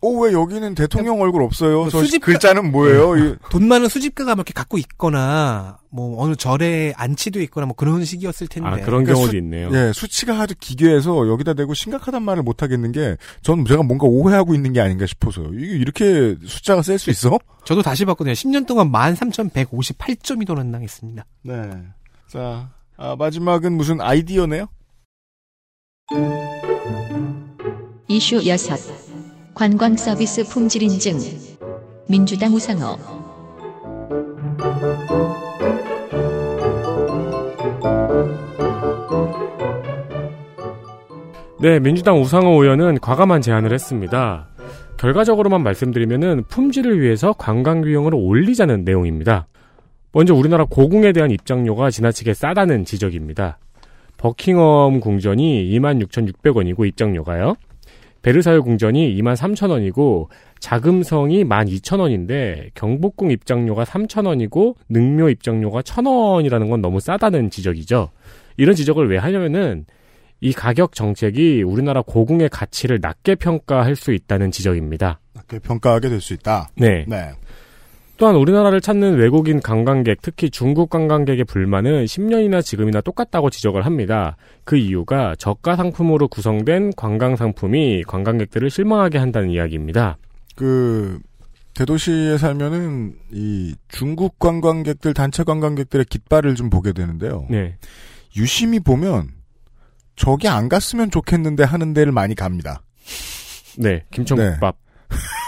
[0.06, 1.82] 어, 왜 여기는 대통령 얼굴 없어요?
[1.82, 3.18] 뭐저 수집가- 글자는 뭐예요?
[3.18, 8.06] 이- 돈 많은 수집가가 뭐 이렇게 갖고 있거나 뭐 어느 절에 안치도 있거나 뭐 그런
[8.06, 8.68] 식이었을 텐데.
[8.68, 9.70] 아 그런 그러니까 경우도 수- 있네요.
[9.74, 14.54] 예, 수치가 하도 기괴해서 여기다 대고 심각하단 말을 못 하겠는 게, 전 제가 뭔가 오해하고
[14.54, 15.52] 있는 게 아닌가 싶어서요.
[15.54, 17.38] 이게 이렇게 숫자가 셀 수 있어?
[17.66, 18.34] 저도 다시 봤거든요.
[18.34, 21.26] 10년 동안 13,158점이 도난당했습니다.
[21.44, 21.54] 네.
[22.30, 24.68] 자, 아, 마지막은 무슨 아이디어네요?
[28.08, 29.05] 이슈 6.
[29.56, 31.18] 관광 서비스 품질 인증.
[32.10, 32.98] 민주당 우상호.
[41.62, 44.50] 네, 민주당 우상호 의원은 과감한 제안을 했습니다.
[44.98, 49.48] 결과적으로만 말씀드리면은 품질을 위해서 관광 비용을 올리자는 내용입니다.
[50.12, 53.58] 먼저 우리나라 고궁에 대한 입장료가 지나치게 싸다는 지적입니다.
[54.18, 57.56] 버킹엄 궁전이 26,600원이고 입장료가요.
[58.26, 68.10] 베르사유 궁전이 23,000원이고 자금성이 12,000원인데 경복궁 입장료가 3,000원이고 능묘 입장료가 1,000원이라는 건 너무 싸다는 지적이죠.
[68.58, 69.86] 이런 지적을 왜 하냐면은
[70.42, 75.20] 이 가격 정책이 우리나라 고궁의 가치를 낮게 평가할 수 있다는 지적입니다.
[75.34, 76.70] 낮게 평가하게 될 수 있다.
[76.78, 77.06] 네.
[77.08, 77.30] 네.
[78.18, 84.38] 또한 우리나라를 찾는 외국인 관광객, 특히 중국 관광객의 불만은 10년이나 지금이나 똑같다고 지적을 합니다.
[84.64, 90.18] 그 이유가 저가 상품으로 구성된 관광 상품이 관광객들을 실망하게 한다는 이야기입니다.
[90.56, 91.20] 그
[91.74, 97.46] 대도시에 살면은 이 중국 관광객들 단체 관광객들의 깃발을 좀 보게 되는데요.
[97.50, 97.76] 네.
[98.38, 99.30] 유심히 보면
[100.16, 102.82] 저기 안 갔으면 좋겠는데 하는 데를 많이 갑니다.
[103.78, 104.06] 네.
[104.12, 104.64] 김청국밥.
[104.64, 104.78] 어,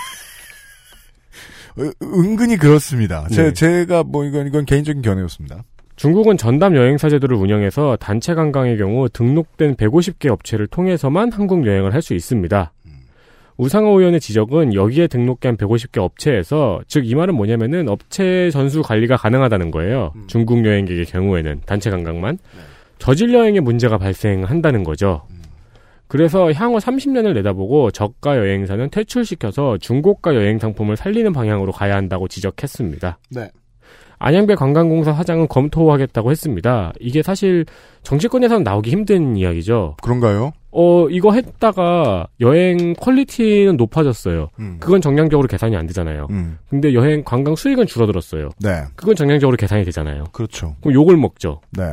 [2.01, 3.27] 은근히 그렇습니다.
[3.31, 3.53] 제, 네.
[3.53, 5.63] 제가 뭐 이건 이건 개인적인 견해였습니다.
[5.95, 12.01] 중국은 전담 여행사 제도를 운영해서 단체 관광의 경우 등록된 150개 업체를 통해서만 한국 여행을 할
[12.01, 12.71] 수 있습니다.
[13.57, 19.71] 우상호 의원의 지적은 여기에 등록된 150개 업체에서 즉 이 말은 뭐냐면은 업체 전수 관리가 가능하다는
[19.71, 20.13] 거예요.
[20.27, 22.37] 중국 여행객의 경우에는 단체 관광만
[22.99, 25.23] 저질 여행에 문제가 발생한다는 거죠.
[26.07, 33.19] 그래서 향후 30년을 내다보고 저가 여행사는 퇴출시켜서 중고가 여행 상품을 살리는 방향으로 가야 한다고 지적했습니다.
[33.31, 33.51] 네.
[34.19, 36.91] 안양배 관광공사 사장은 검토하겠다고 했습니다.
[36.99, 37.65] 이게 사실
[38.01, 39.97] 정치권에서는 나오기 힘든 이야기죠.
[40.01, 40.53] 그런가요?
[40.71, 44.49] 어, 이거 했다가 여행 퀄리티는 높아졌어요.
[44.59, 44.77] 음.
[44.79, 46.27] 그건 정량적으로 계산이 안 되잖아요.
[46.31, 46.57] 음.
[46.69, 48.49] 근데 여행 관광 수익은 줄어들었어요.
[48.59, 48.83] 네.
[48.95, 50.25] 그건 정량적으로 계산이 되잖아요.
[50.31, 50.75] 그렇죠.
[50.81, 51.61] 그럼 욕을 먹죠.
[51.71, 51.83] 네.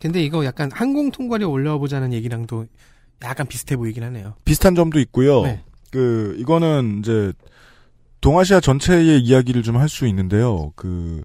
[0.00, 2.66] 근데 이거 약간 항공 통관에 올려보자는 얘기랑도
[3.22, 4.34] 약간 비슷해 보이긴 하네요.
[4.44, 5.42] 비슷한 점도 있고요.
[5.42, 5.62] 네.
[5.90, 7.32] 그 이거는 이제
[8.20, 10.72] 동아시아 전체의 이야기를 좀 할 수 있는데요.
[10.76, 11.22] 그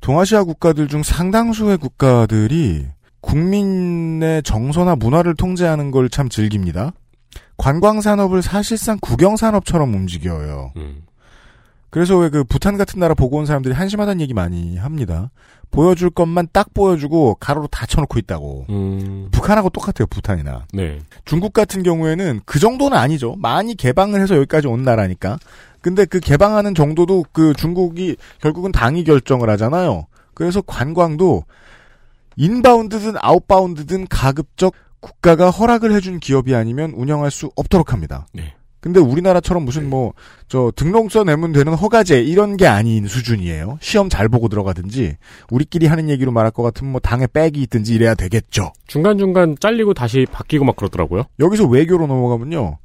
[0.00, 2.86] 동아시아 국가들 중 상당수의 국가들이
[3.20, 6.92] 국민의 정서나 문화를 통제하는 걸 참 즐깁니다.
[7.56, 10.72] 관광 산업을 사실상 국영 산업처럼 움직여요.
[10.76, 11.02] 음.
[11.90, 15.30] 그래서 왜 그 부탄 같은 나라 보고 온 사람들이 한심하다는 얘기 많이 합니다.
[15.70, 18.66] 보여줄 것만 딱 보여주고 가로로 다 쳐놓고 있다고.
[18.70, 19.28] 음.
[19.30, 20.66] 북한하고 똑같아요, 부탄이나.
[20.72, 21.00] 네.
[21.24, 23.36] 중국 같은 경우에는 그 정도는 아니죠.
[23.38, 25.38] 많이 개방을 해서 여기까지 온 나라니까.
[25.80, 30.06] 근데 그 개방하는 정도도 그 중국이 결국은 당이 결정을 하잖아요.
[30.34, 31.44] 그래서 관광도
[32.36, 38.26] 인바운드든 아웃바운드든 가급적 국가가 허락을 해준 기업이 아니면 운영할 수 없도록 합니다.
[38.32, 38.54] 네.
[38.80, 40.12] 근데 우리나라처럼 무슨 뭐
[40.48, 43.78] 저 등록서 내면 되는 허가제 이런 게 아닌 수준이에요.
[43.82, 45.16] 시험 잘 보고 들어가든지
[45.50, 48.72] 우리끼리 하는 얘기로 말할 것 같으면 뭐 당에 백이 있든지 이래야 되겠죠.
[48.86, 51.24] 중간중간 잘리고 다시 바뀌고 막 그러더라고요.
[51.38, 52.78] 여기서 외교로 넘어가면요.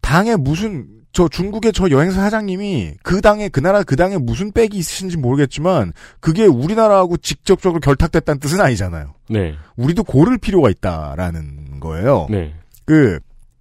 [0.00, 4.76] 당에 무슨 저 중국의 저 여행사 사장님이 그 당에 그 나라 그 당에 무슨 백이
[4.76, 9.12] 있으신지 모르겠지만 그게 우리나라하고 직접적으로 결탁됐다는 뜻은 아니잖아요.
[9.28, 9.54] 네.
[9.76, 12.26] 우리도 고를 필요가 있다라는 거예요.
[12.30, 12.54] 네.
[12.86, 13.18] 그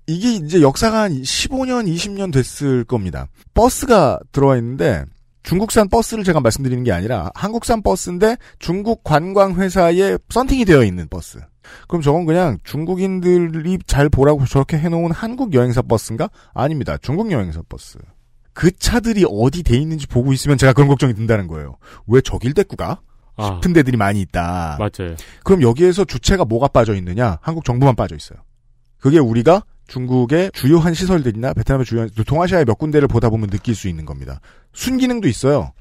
[0.07, 3.27] 이게 이제 역사가 한 15년, 20년 됐을 겁니다.
[3.53, 5.03] 버스가 들어와 있는데
[5.43, 11.39] 중국산 버스를 제가 말씀드리는 게 아니라 한국산 버스인데 중국 관광 회사에 썬팅이 되어 있는 버스.
[11.87, 16.29] 그럼 저건 그냥 중국인들이 잘 보라고 저렇게 해놓은 한국 여행사 버스인가?
[16.53, 16.97] 아닙니다.
[16.97, 17.97] 중국 여행사 버스.
[18.53, 21.77] 그 차들이 어디 돼 있는지 보고 있으면 제가 그런 걱정이 든다는 거예요.
[22.07, 23.01] 왜 저길 데리고 가?
[23.35, 24.77] 아, 싶은 데들이 많이 있다.
[24.79, 25.15] 맞아요.
[25.43, 27.37] 그럼 여기에서 주체가 뭐가 빠져 있느냐?
[27.41, 28.39] 한국 정부만 빠져 있어요.
[28.97, 34.05] 그게 우리가 중국의 주요한 시설들이나 베트남의 주요한 동아시아의 몇 군데를 보다 보면 느낄 수 있는
[34.05, 34.39] 겁니다.
[34.73, 35.71] 순기능도 있어요.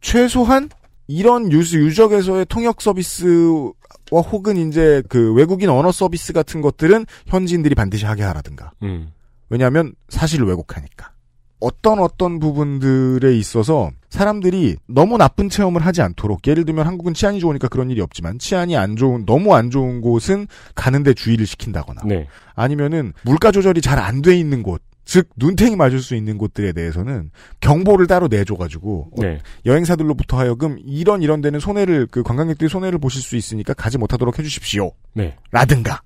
[0.00, 0.68] 최소한
[1.08, 3.72] 이런 유스 유적에서의 통역 서비스와
[4.10, 8.72] 혹은 이제 그 외국인 언어 서비스 같은 것들은 현지인들이 반드시 하게 하라든가.
[8.82, 9.12] 음.
[9.48, 11.12] 왜냐하면 사실을 왜곡하니까.
[11.60, 17.68] 어떤 어떤 부분들에 있어서 사람들이 너무 나쁜 체험을 하지 않도록 예를 들면 한국은 치안이 좋으니까
[17.68, 22.26] 그런 일이 없지만 치안이 안 좋은 너무 안 좋은 곳은 가는데 주의를 시킨다거나 네.
[22.54, 27.30] 아니면은 물가 조절이 잘 안 돼 있는 곳, 즉 눈탱이 맞을 수 있는 곳들에 대해서는
[27.60, 29.38] 경보를 따로 내줘가지고 어, 네.
[29.64, 34.92] 여행사들로부터 하여금 이런 이런 데는 손해를 그 관광객들이 손해를 보실 수 있으니까 가지 못하도록 해주십시오.
[35.14, 35.36] 네.
[35.50, 36.00] 라든가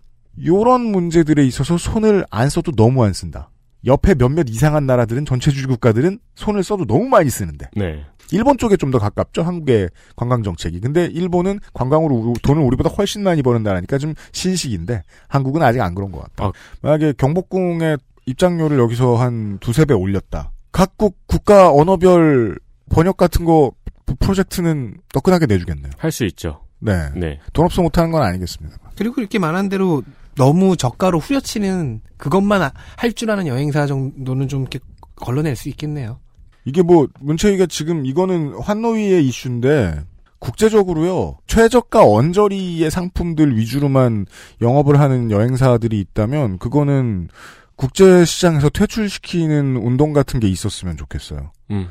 [0.45, 3.50] 요런 문제들에 있어서 손을 안 써도 너무 안 쓴다.
[3.87, 8.05] 옆에 몇몇 이상한 나라들은 전체주의 국가들은 손을 써도 너무 많이 쓰는데 네.
[8.33, 13.23] 일본 쪽에 좀 더 가깝죠 한국의 관광 정책이 근데 일본은 관광으로 우- 돈을 우리보다 훨씬
[13.23, 16.53] 많이 버는 나라니까 좀 신식인데 한국은 아직 안 그런 것 같다 아.
[16.83, 22.59] 만약에 경복궁의 입장료를 여기서 한 두세 배 올렸다 각국 국가 언어별
[22.91, 23.73] 번역 같은 거
[24.19, 26.61] 프로젝트는 뜨끈하게 내주겠네요 할 수 있죠.
[26.81, 27.11] 네.
[27.15, 27.39] 네.
[27.53, 30.03] 돈 없어 못하는 건 아니겠습니다 그리고 이렇게 말한 대로
[30.37, 34.79] 너무 저가로 후려치는 그것만 할 줄 아는 여행사 정도는 좀 이렇게
[35.17, 36.19] 걸러낼 수 있겠네요.
[36.65, 40.01] 이게 뭐 문채위가 지금 이거는 환노위의 이슈인데
[40.39, 44.27] 국제적으로요 최저가 언저리의 상품들 위주로만
[44.61, 47.29] 영업을 하는 여행사들이 있다면 그거는
[47.77, 51.53] 국제 시장에서 퇴출시키는 운동 같은 게 있었으면 좋겠어요.
[51.71, 51.89] 음.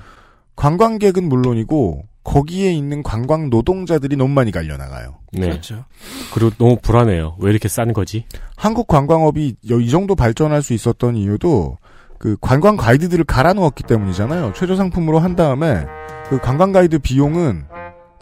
[0.56, 5.16] 관광객은 물론이고 거기에 있는 관광 노동자들이 너무 많이 갈려 나가요.
[5.32, 5.48] 네.
[5.48, 5.86] 그렇죠.
[6.34, 7.36] 그리고 너무 불안해요.
[7.40, 8.26] 왜 이렇게 싼 거지?
[8.56, 11.78] 한국 관광업이 여- 이 정도 발전할 수 있었던 이유도
[12.18, 14.54] 그 관광 가이드들을 갈아 넣었기 때문이잖아요.
[14.56, 15.86] 최저 상품으로 한 다음에
[16.30, 17.64] 그 관광 가이드 비용은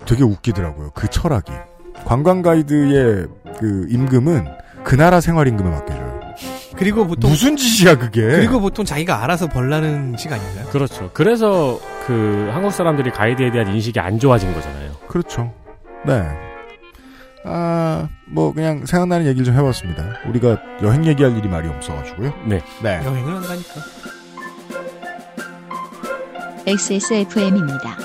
[0.06, 0.92] 되게 웃기더라고요.
[0.94, 1.52] 그 철학이.
[2.06, 3.28] 관광 가이드의
[3.60, 4.46] 그 임금은
[4.84, 6.18] 그 나라 생활 임금에 맡겨줘요.
[6.78, 8.22] 그리고 보통 무슨 짓이야 그게?
[8.22, 10.68] 그리고 보통 자기가 알아서 벌라는 식 아닌가요?
[10.68, 11.10] 그렇죠.
[11.14, 14.94] 그래서 그 한국 사람들이 가이드에 대한 인식이 안 좋아진 거잖아요.
[15.10, 15.54] 그렇죠.
[16.06, 16.26] 네.
[17.44, 20.22] 아, 뭐 그냥 생각나는 얘기를 좀 해봤습니다.
[20.28, 22.34] 우리가 여행 얘기할 일이 말이 없어가지고요.
[22.46, 22.62] 네.
[22.82, 23.02] 네.
[23.04, 23.82] 여행을 한다니까.
[26.66, 27.98] XSFM입니다.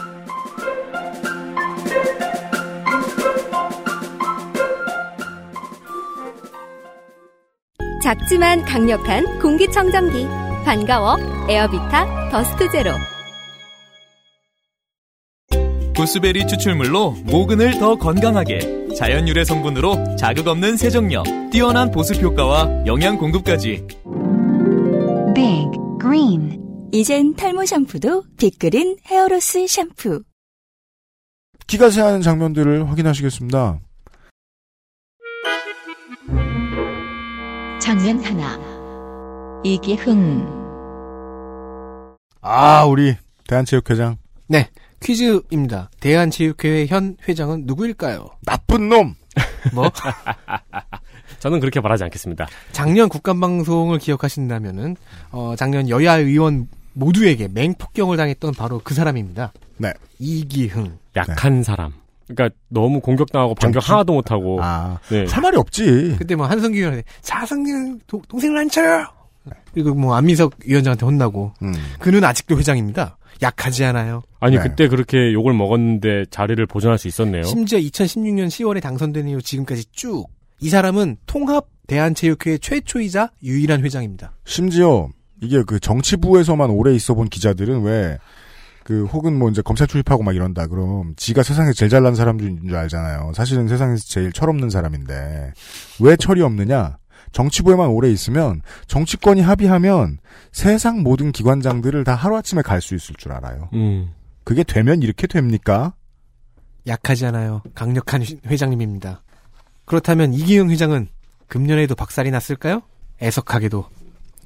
[8.02, 10.26] 작지만 강력한 공기청정기
[10.64, 11.16] 반가워
[11.48, 12.90] 에어비타 더스트 제로
[15.94, 23.18] 구스베리 추출물로 모근을 더 건강하게 자연 유래 성분으로 자극 없는 세정력, 뛰어난 보습 효과와 영양
[23.18, 23.86] 공급까지
[25.34, 25.70] Big
[26.00, 26.60] Green
[26.92, 30.22] 이젠 탈모 샴푸도 빅그린 헤어로스 샴푸
[31.66, 33.80] 기가 새하는 장면들을 확인하시겠습니다.
[37.80, 38.60] 장면 하나.
[39.64, 40.46] 이기흥.
[42.40, 43.16] 아, 우리
[43.48, 44.18] 대한체육회장
[45.02, 45.90] 퀴즈입니다.
[46.00, 48.26] 대한체육회회 현 회장은 누구일까요?
[48.44, 49.14] 나쁜 놈.
[49.72, 49.90] 뭐
[51.40, 52.46] 저는 그렇게 말하지 않겠습니다.
[52.72, 54.96] 작년 국감방송을 기억하신다면은
[55.30, 59.52] 어, 작년 여야 의원 모두에게 맹폭격을 당했던 바로 그 사람입니다.
[59.78, 59.92] 네.
[60.18, 60.98] 이기흥.
[61.16, 61.92] 약한 사람.
[62.28, 63.90] 그러니까 너무 공격당하고 반격 정치?
[63.90, 64.58] 하나도 못하고.
[64.62, 65.24] 아, 네.
[65.28, 66.16] 할 말이 없지.
[66.18, 67.70] 그때 뭐 한성기 위원한테 자성기
[68.28, 69.06] 동생을 안 쳐요.
[69.74, 71.74] 그리고 뭐 안민석 위원장한테 혼나고 음.
[71.98, 73.16] 그는 아직도 회장입니다.
[73.42, 74.22] 약하지 않아요.
[74.40, 74.62] 아니 네.
[74.62, 77.42] 그때 그렇게 욕을 먹었는데 자리를 보존할 수 있었네요.
[77.42, 80.26] 심지어 2016년 10월에 당선된 이후 지금까지 쭉
[80.62, 84.32] 이 사람은 통합 대한체육회 최초이자 유일한 회장입니다.
[84.44, 85.08] 심지어
[85.42, 88.16] 이게 그 정치부에서만 오래 있어 본 기자들은 왜
[88.84, 92.76] 그 혹은 뭐 이제 검찰 출입하고 막 이런다 그럼 지가 세상에서 제일 잘난 사람인 줄
[92.76, 93.32] 알잖아요.
[93.34, 95.52] 사실은 세상에서 제일 철없는 사람인데
[96.00, 96.98] 왜 철이 없느냐?
[97.32, 100.18] 정치부에만 오래 있으면 정치권이 합의하면
[100.52, 103.68] 세상 모든 기관장들을 다 하루아침에 갈 수 있을 줄 알아요.
[103.72, 104.12] 음.
[104.44, 105.94] 그게 되면 이렇게 됩니까?
[106.86, 107.62] 약하지 않아요.
[107.74, 109.22] 강력한 휘- 회장님입니다.
[109.84, 111.08] 그렇다면 이기흥 회장은
[111.48, 112.82] 금년에도 박살이 났을까요?
[113.22, 113.84] 애석하게도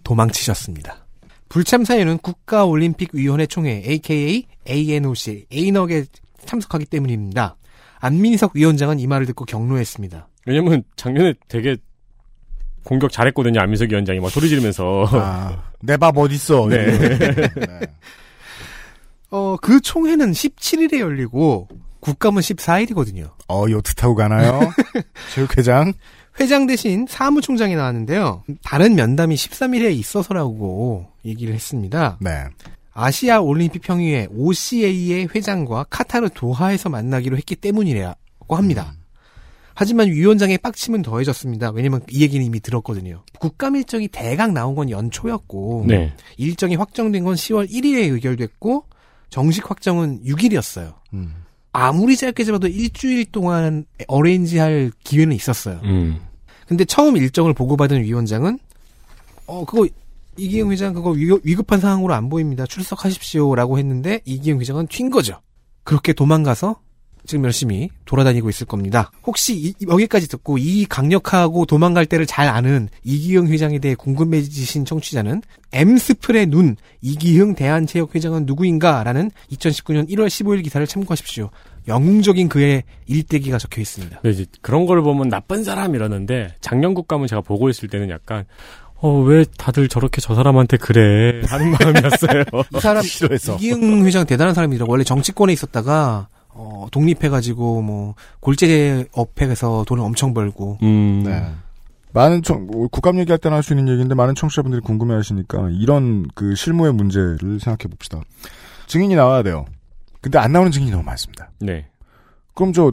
[0.05, 1.07] 도망치셨습니다.
[1.49, 6.05] 불참 사유는 국가올림픽위원회 총회 aka ANOC ANO에
[6.45, 7.57] 참석하기 때문입니다.
[8.01, 10.29] 안민석 위원장은 이 말을 듣고 경로했습니다.
[10.47, 11.77] 왜냐면 작년에 되게
[12.87, 13.61] 공격 잘했거든요.
[13.61, 15.09] 안민석 위원장이 막 소리 지르면서.
[15.11, 16.69] 아, 내밥 어딨어.
[16.69, 16.87] 네.
[17.19, 17.81] 네.
[19.31, 21.69] 어, 그 총회는 17일에 열리고
[21.99, 23.31] 국감은 14일이거든요.
[23.49, 24.61] 어, 요트 타고 가나요?
[25.35, 25.93] 체육회장?
[26.39, 28.45] 회장 대신 사무총장이 나왔는데요.
[28.63, 32.19] 다른 면담이 13일에 있어서라고 얘기를 했습니다.
[32.21, 32.45] 네.
[32.93, 38.95] 아시아 올림픽 평의회 OCA의 회장과 카타르 도하에서 만나기로 했기 때문이라고 합니다.
[39.79, 41.71] 하지만 위원장의 빡침은 더해졌습니다.
[41.71, 43.23] 왜냐면 이 얘기는 이미 들었거든요.
[43.39, 46.15] 국감 일정이 대강 나온 건 연초였고 네.
[46.39, 48.87] 일정이 확정된 건 10월 1일에 의결됐고
[49.29, 50.95] 정식 확정은 6일이었어요.
[51.13, 51.45] 음.
[51.73, 55.79] 아무리 짧게 잡아도 일주일 동안 어레인지할 기회는 있었어요.
[55.85, 56.21] 음.
[56.67, 58.59] 근데 처음 일정을 보고받은 위원장은
[59.47, 59.87] 어 그거
[60.39, 62.65] 이기영 회장 그거 위급, 위급한 상황으로 안 보입니다.
[62.65, 65.39] 출석하십시오라고 했는데 이기영 회장은 튄 거죠.
[65.85, 66.81] 그렇게 도망가서
[67.27, 69.11] 지금 열심히 돌아다니고 있을 겁니다.
[69.27, 75.43] 혹시 이- 여기까지 듣고 이 강력하고 도망갈 때를 잘 아는 이기영 회장에 대해 궁금해지신 청취자는
[75.73, 81.51] 엠스플의 눈 이기흥 대한체육회장은 누구인가라는 2019년 1월 15일 기사를 참고하십시오.
[81.89, 84.21] 영웅적인 그의 일대기가 적혀 있습니다.
[84.25, 88.45] 이제 그런 걸 보면 나쁜 사람 이러는데 작년 국감을 제가 보고 있을 때는 약간
[88.99, 92.45] 어 왜 다들 저렇게 저 사람한테 그래 하는 마음이었어요.
[92.75, 93.57] 이 사람 싫어해서.
[93.57, 94.91] 이기흥 회장 대단한 사람이더라고.
[94.91, 101.23] 원래 정치권에 있었다가 어, 독립해가지고 뭐 골재업해서 돈을 엄청 벌고 음.
[101.25, 101.45] 네.
[102.13, 106.55] 많은 청, 뭐, 국감 얘기할 때는 할수 있는 얘기인데 많은 청취자분들이 궁금해 하시니까 이런 그
[106.55, 108.21] 실무의 문제를 생각해 봅시다.
[108.87, 109.67] 증인이 나와야 돼요.
[110.23, 111.51] 근데 안 나오는 증인이 너무 많습니다.
[111.61, 111.87] 네.
[112.55, 112.91] 그럼 저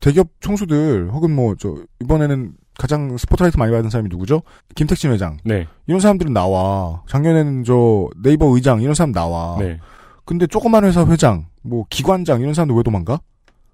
[0.00, 4.42] 대기업 총수들 혹은 뭐 저 이번에는 가장 스포트라이트 많이 받은 사람이 누구죠?
[4.74, 5.38] 김택진 회장.
[5.44, 5.66] 네.
[5.86, 7.02] 이런 사람들은 나와.
[7.08, 9.56] 작년에는 저 네이버 의장 이런 사람 나와.
[9.58, 9.78] 네.
[10.26, 13.20] 근데 조그만 회사 회장, 뭐 기관장 이런 사람들 왜 도망가?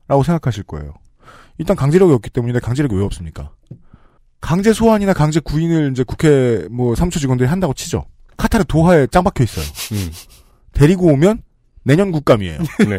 [0.07, 0.95] 라고 생각하실 거예요.
[1.59, 3.51] 일단 강제력이 없기 때문인데 강제력이 왜 없습니까?
[4.41, 8.05] 강제 소환이나 강제 구인을 이제 국회 뭐 사무처 직원들이 한다고 치죠.
[8.37, 9.65] 카타르 도하에 짱 박혀 있어요.
[9.93, 10.11] 음.
[10.73, 11.43] 데리고 오면
[11.85, 12.59] 내년 국감이에요.
[12.89, 12.99] 네.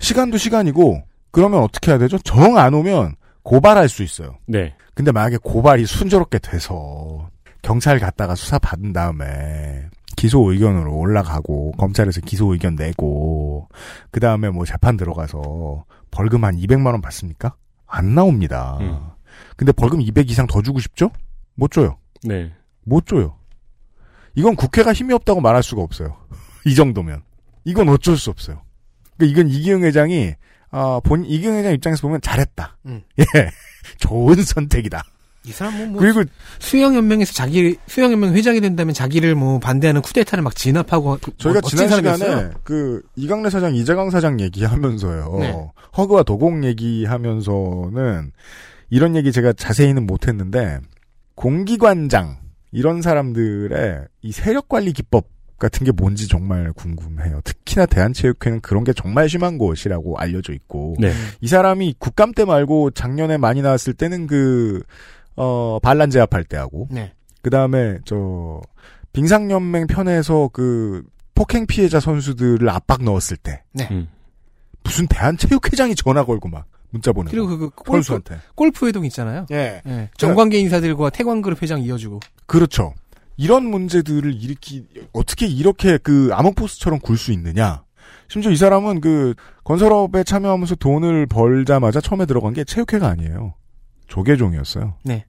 [0.00, 2.18] 시간도 시간이고 그러면 어떻게 해야 되죠?
[2.18, 4.38] 정 안 오면 고발할 수 있어요.
[4.46, 4.74] 네.
[4.94, 7.30] 근데 만약에 고발이 순조롭게 돼서
[7.62, 13.68] 경찰 갔다가 수사 받은 다음에 기소 의견으로 올라가고 검찰에서 기소 의견 내고
[14.10, 17.54] 그 다음에 뭐 재판 들어가서 벌금 한 200만 원 받습니까?
[17.86, 18.78] 안 나옵니다.
[18.80, 18.98] 음.
[19.56, 21.12] 근데 벌금 200 이상 더 주고 싶죠?
[21.54, 21.98] 못 줘요.
[22.24, 22.52] 네.
[22.82, 23.36] 못 줘요.
[24.34, 26.16] 이건 국회가 힘이 없다고 말할 수가 없어요.
[26.66, 27.22] 이 정도면.
[27.64, 28.62] 이건 어쩔 수 없어요.
[29.16, 30.34] 그러니까 이건 이기영 회장이
[30.70, 32.76] 아, 본 이기영 회장 입장에서 보면 잘했다.
[32.86, 33.02] 음.
[33.20, 33.24] 예.
[33.98, 35.00] 좋은 선택이다.
[35.44, 36.24] 이 사람 뭐, 그리고
[36.58, 42.18] 수영연맹에서 자기 수영연맹 회장이 된다면 자기를 뭐 반대하는 쿠데타를 막 진압하고 저희가 뭐 지난 시간에
[42.18, 42.60] 사람이었어요.
[42.64, 45.36] 그 이강래 사장, 이재강 사장 얘기하면서요.
[45.40, 45.70] 네.
[45.96, 48.32] 허그와 도공 얘기하면서는
[48.90, 50.80] 이런 얘기 제가 자세히는 못했는데
[51.34, 52.38] 공기관장
[52.72, 55.28] 이런 사람들의 이 세력 관리 기법
[55.58, 57.40] 같은 게 뭔지 정말 궁금해요.
[57.42, 61.12] 특히나 대한체육회는 그런 게 정말 심한 곳이라고 알려져 있고 네.
[61.40, 64.82] 이 사람이 국감 때 말고 작년에 많이 나왔을 때는 그
[65.38, 66.88] 어, 반란 제압할 때 하고.
[66.90, 67.12] 네.
[67.42, 68.60] 그 다음에 저
[69.12, 71.02] 빙상연맹 편에서 그
[71.34, 73.62] 폭행 피해자 선수들을 압박 넣었을 때.
[73.90, 74.08] 음.
[74.82, 77.30] 무슨 대한체육회장이 전화 걸고 막 문자 보내고.
[77.30, 78.38] 그리고 그, 그 골프, 선수한테.
[78.54, 79.46] 골프 회동 있잖아요.
[79.52, 79.82] 예.
[79.86, 80.10] 예.
[80.16, 82.20] 정관계 인사들과 태광그룹 회장 이어주고.
[82.46, 82.94] 그렇죠.
[83.36, 87.84] 이런 문제들을 일으키 어떻게 이렇게 그 암흑보스처럼 굴 수 있느냐.
[88.28, 89.34] 심지어 이 사람은 그
[89.64, 93.54] 건설업에 참여하면서 돈을 벌자마자 처음에 들어간 게 체육회가 아니에요
[94.08, 95.24] 조계종이었어요 네.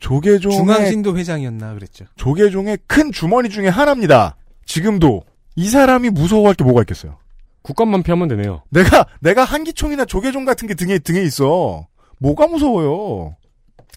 [0.00, 2.06] 조계종의 중앙신도 회장이었나 그랬죠.
[2.16, 4.36] 조계종의 큰 주머니 중에 하나입니다
[4.66, 5.22] 지금도
[5.54, 7.18] 이 사람이 무서워할 게 뭐가 있겠어요
[7.62, 8.64] 국감만 피하면 되네요.
[8.70, 11.86] 내가 내가 한기총이나 조계종 같은 게 등에 등에 있어.
[12.18, 13.36] 뭐가 무서워요?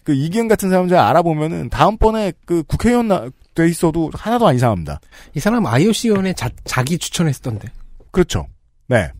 [0.04, 5.00] 그 이기현 같은 사람들 알아보면은 다음번에 그 국회의원 나- 돼 있어도 하나도 안 이상합니다.
[5.34, 7.68] 이 사람 IOC 위원회 자, 자기 추천했던데.
[8.12, 8.46] 그렇죠.
[8.86, 9.10] 네.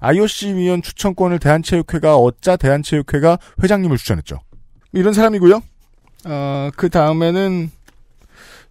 [0.00, 4.40] IOC 위원 추천권을 대한체육회가 얻자 대한체육회가 회장님을 추천했죠.
[4.92, 5.62] 이런 사람이고요.
[6.26, 7.70] 어, 그 다음에는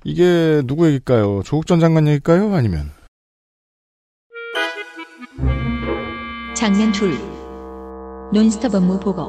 [0.03, 1.41] 이게 누구 얘기일까요?
[1.43, 2.53] 조국 전 장관 얘기일까요?
[2.55, 2.91] 아니면
[6.53, 7.17] 장면 둘.
[8.33, 9.21] 논스톱 업무 보고.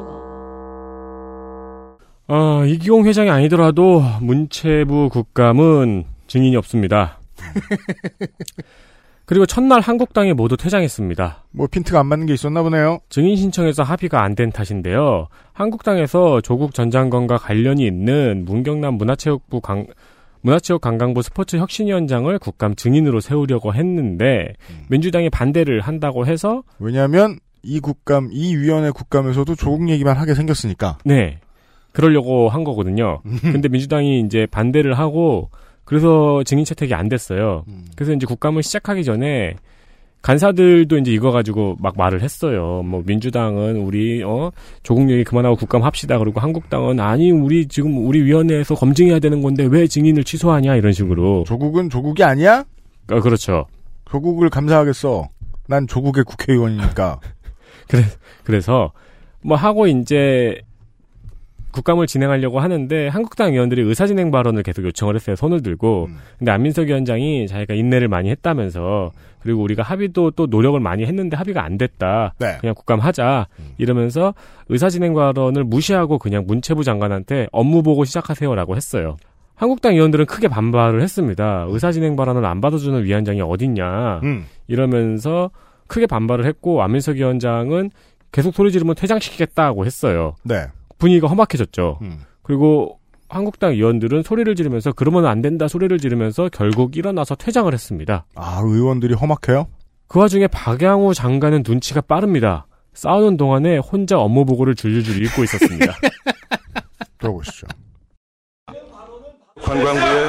[2.31, 7.19] 어, 이기용 회장이 아니더라도 문체부 국감은 증인이 없습니다.
[9.29, 11.45] 그리고 첫날 한국당이 모두 퇴장했습니다.
[11.51, 13.01] 뭐 핀트가 안 맞는 게 있었나 보네요.
[13.11, 15.29] 증인 신청에서 합의가 안 된 탓인데요.
[15.53, 19.87] 한국당에서 조국 전 장관과 관련이 있는 문경남 문화체육부 강,
[20.41, 24.55] 문화체육 관광부 스포츠 혁신위원장을 국감 증인으로 세우려고 했는데
[24.89, 30.97] 민주당이 반대를 한다고 해서 왜냐하면 이 국감, 이 위원회 국감에서도 조국 얘기만 하게 생겼으니까.
[31.05, 31.41] 네
[31.93, 33.21] 그러려고 한 거거든요.
[33.43, 35.51] 근데 민주당이 이제 반대를 하고
[35.89, 37.65] 그래서 증인 채택이 안 됐어요.
[37.97, 39.55] 그래서 이제 국감을 시작하기 전에
[40.21, 42.83] 간사들도 이제 이거 가지고 막 말을 했어요.
[42.85, 46.19] 뭐 민주당은 우리 어 조국 얘기 그만하고 국감 합시다.
[46.19, 51.45] 그리고 한국당은 아니 우리 지금 우리 위원회에서 검증해야 되는 건데 왜 증인을 취소하냐 이런 식으로.
[51.47, 52.67] 조국은 조국이 아니야?
[53.11, 53.65] 어, 그렇죠.
[54.11, 55.27] 조국을 감사하겠어.
[55.69, 57.19] 난 조국의 국회의원이니까.
[58.45, 58.93] 그래서
[59.41, 60.61] 뭐 하고 이제
[61.79, 65.37] 국감을 진행하려고 하는데 한국당 의원들이 의사진행 발언을 계속 요청을 했어요.
[65.37, 66.07] 손을 들고.
[66.11, 66.17] 음.
[66.39, 71.63] 근데 안민석 위원장이 자기가 인내를 많이 했다면서 그리고 우리가 합의도 또 노력을 많이 했는데 합의가
[71.63, 72.35] 안 됐다.
[72.39, 72.57] 네.
[72.61, 73.47] 그냥 국감 하자.
[73.79, 74.35] 이러면서
[74.69, 79.17] 의사진행 발언을 무시하고 그냥 문체부 장관한테 업무 보고 시작하세요라고 했어요.
[79.55, 81.67] 한국당 의원들은 크게 반발을 했습니다.
[81.69, 84.21] 의사진행 발언을 안 받아주는 위원장이 어딨냐.
[84.25, 84.47] 음.
[84.67, 85.51] 이러면서
[85.87, 87.91] 크게 반발을 했고 안민석 위원장은
[88.33, 90.35] 계속 소리 지르면 퇴장시키겠다고 했어요.
[90.43, 90.67] 네.
[90.99, 91.99] 분위기가 험악해졌죠.
[92.03, 92.25] 음.
[92.43, 98.25] 그리고 한국당 의원들은 소리를 지르면서 그러면 안 된다 소리를 지르면서 결국 일어나서 퇴장을 했습니다.
[98.35, 99.67] 아, 의원들이 험악해요?
[100.07, 102.67] 그 와중에 박양호 장관은 눈치가 빠릅니다.
[102.95, 105.95] 싸우는 동안에 혼자 업무 보고를 줄줄줄 읽고 있었습니다.
[107.19, 107.67] 들어보시죠.
[109.63, 110.29] 관광부의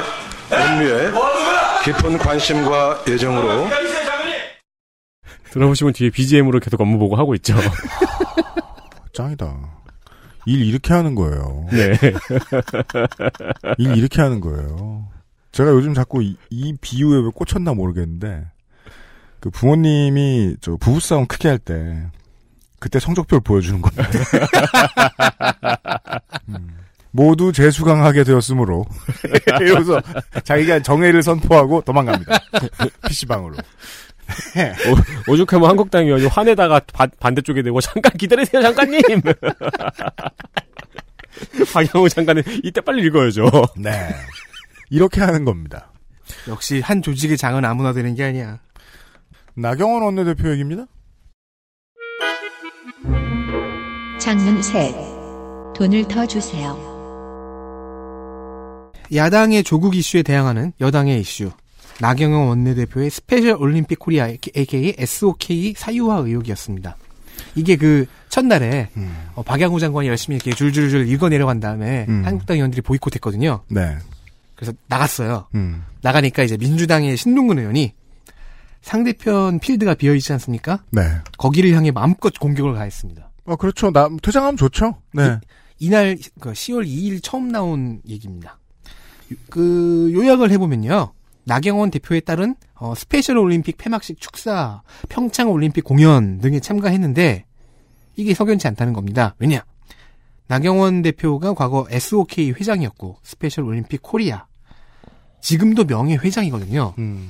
[0.52, 1.10] 업무에
[1.84, 3.66] 깊은 관심과 애정으로
[5.50, 7.54] 들어보시면 뒤에 BGM으로 계속 업무 보고 하고 있죠.
[9.12, 9.79] 짱이다.
[10.46, 11.66] 일 이렇게 하는 거예요.
[11.70, 11.92] 네.
[13.78, 15.06] 일 이렇게 하는 거예요.
[15.52, 18.46] 제가 요즘 자꾸 이, 이 비유에 왜 꽂혔나 모르겠는데,
[19.40, 22.06] 그 부모님이 저 부부싸움 크게 할 때,
[22.78, 24.08] 그때 성적표를 보여주는 겁니다.
[26.48, 26.76] 음.
[27.10, 28.86] 모두 재수강하게 되었으므로,
[29.60, 30.00] 이러면서
[30.44, 32.38] 자기가 정회를 선포하고 도망갑니다.
[33.08, 33.56] PC방으로.
[35.28, 39.00] 오, 죽하면 한국당 의원이 화내다가 바- 반대쪽에 대고 잠깐 기다리세요 장관님.
[41.72, 43.50] 박양호 장관은 이때 빨리 읽어야죠.
[43.76, 44.08] 네.
[44.90, 45.92] 이렇게 하는 겁니다.
[46.48, 48.58] 역시 한 조직의 장은 아무나 되는 게 아니야.
[49.54, 50.86] 나경원 원내대표 얘기입니다.
[54.18, 54.94] 장면 셋.
[55.76, 56.76] 돈을 더 주세요.
[59.14, 61.50] 야당의 조국 이슈에 대항하는 여당의 이슈.
[62.00, 66.96] 나경원 원내대표의 스페셜 올림픽 코리아 aka SOK 사유화 의혹이었습니다.
[67.54, 69.14] 이게 그 첫날에 음.
[69.34, 72.22] 어, 박양우 장관이 열심히 이렇게 줄줄줄 읽어 내려간 다음에 음.
[72.24, 73.62] 한국당 의원들이 보이콧했거든요.
[73.68, 73.96] 네.
[74.54, 75.46] 그래서 나갔어요.
[75.54, 75.84] 음.
[76.02, 77.94] 나가니까 이제 민주당의 신동근 의원이
[78.82, 80.82] 상대편 필드가 비어 있지 않습니까?
[80.90, 81.02] 네.
[81.38, 83.30] 거기를 향해 마음껏 공격을 가했습니다.
[83.46, 83.90] 아, 그렇죠.
[83.90, 84.96] 나, 퇴장하면 좋죠.
[85.12, 85.38] 네.
[85.78, 88.58] 이날 그 10월 2일 처음 나온 얘기입니다.
[89.48, 91.12] 그 요약을 해보면요.
[91.44, 97.44] 나경원 대표의 딸은 어, 스페셜 올림픽 폐막식 축사, 평창 올림픽 공연 등에 참가했는데
[98.16, 99.34] 이게 석연치 않다는 겁니다.
[99.38, 99.64] 왜냐?
[100.48, 104.46] 나경원 대표가 과거 SOK 회장이었고 스페셜 올림픽 코리아
[105.40, 106.94] 지금도 명예 회장이거든요.
[106.98, 107.28] 음.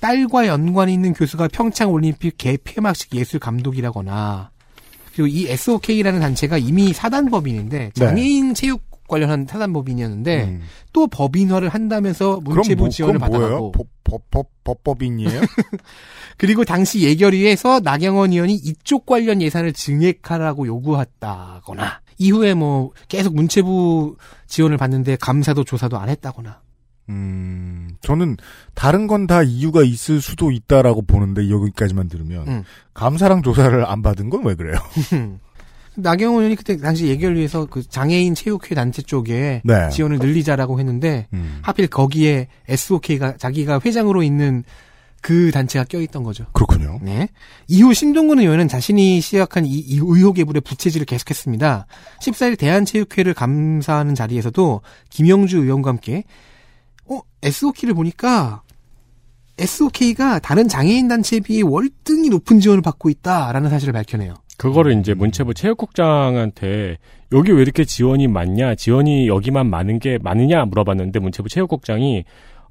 [0.00, 4.50] 딸과 연관이 있는 교수가 평창 올림픽 개폐막식 예술 감독이라거나
[5.12, 8.82] 그리고 이 SOK라는 단체가 이미 사단법인인데 장애인 체육
[9.12, 10.62] 관련한 사단법인이었는데 음.
[10.92, 13.18] 또 법인화를 한다면서 문체부 뭐, 지원을?
[13.20, 15.40] 받아가고 법, 법, 법, 법법인이에요?
[16.38, 24.76] 그리고 당시 예결위에서 나경원 의원이 이쪽 관련 예산을 증액하라고 요구했다거나 이후에 뭐 계속 문체부 지원을
[24.76, 26.60] 받는데 감사도 조사도 안 했다거나
[27.08, 28.36] 음, 저는
[28.74, 32.64] 다른 건 다 이유가 있을 수도 있다라고 보는데 여기까지만 들으면 음.
[32.94, 34.76] 감사랑 조사를 안 받은 건 왜 그래요?
[35.94, 39.88] 나경원 의원이 그때 당시 예결위에서 그 장애인 체육회 단체 쪽에 네.
[39.90, 41.58] 지원을 늘리자라고 했는데 음.
[41.62, 44.64] 하필 거기에 SOK가 자기가 회장으로 있는
[45.20, 46.46] 그 단체가 껴있던 거죠.
[46.52, 46.98] 그렇군요.
[47.00, 47.28] 네.
[47.68, 51.86] 이후 신동근 의원은 자신이 시작한 이, 이 의혹의 불에 부채질을 계속했습니다.
[52.20, 54.80] 14일 대한체육회를 감사하는 자리에서도
[55.10, 56.24] 김영주 의원과 함께
[57.06, 58.62] 어 SOK를 보니까
[59.58, 64.34] SOK가 다른 장애인 단체에 비해 월등히 높은 지원을 받고 있다라는 사실을 밝혀내요.
[64.58, 66.98] 그거를 이제 문체부 체육국장한테
[67.32, 72.24] 여기 왜 이렇게 지원이 많냐, 지원이 여기만 많은 게 많으냐 물어봤는데 문체부 체육국장이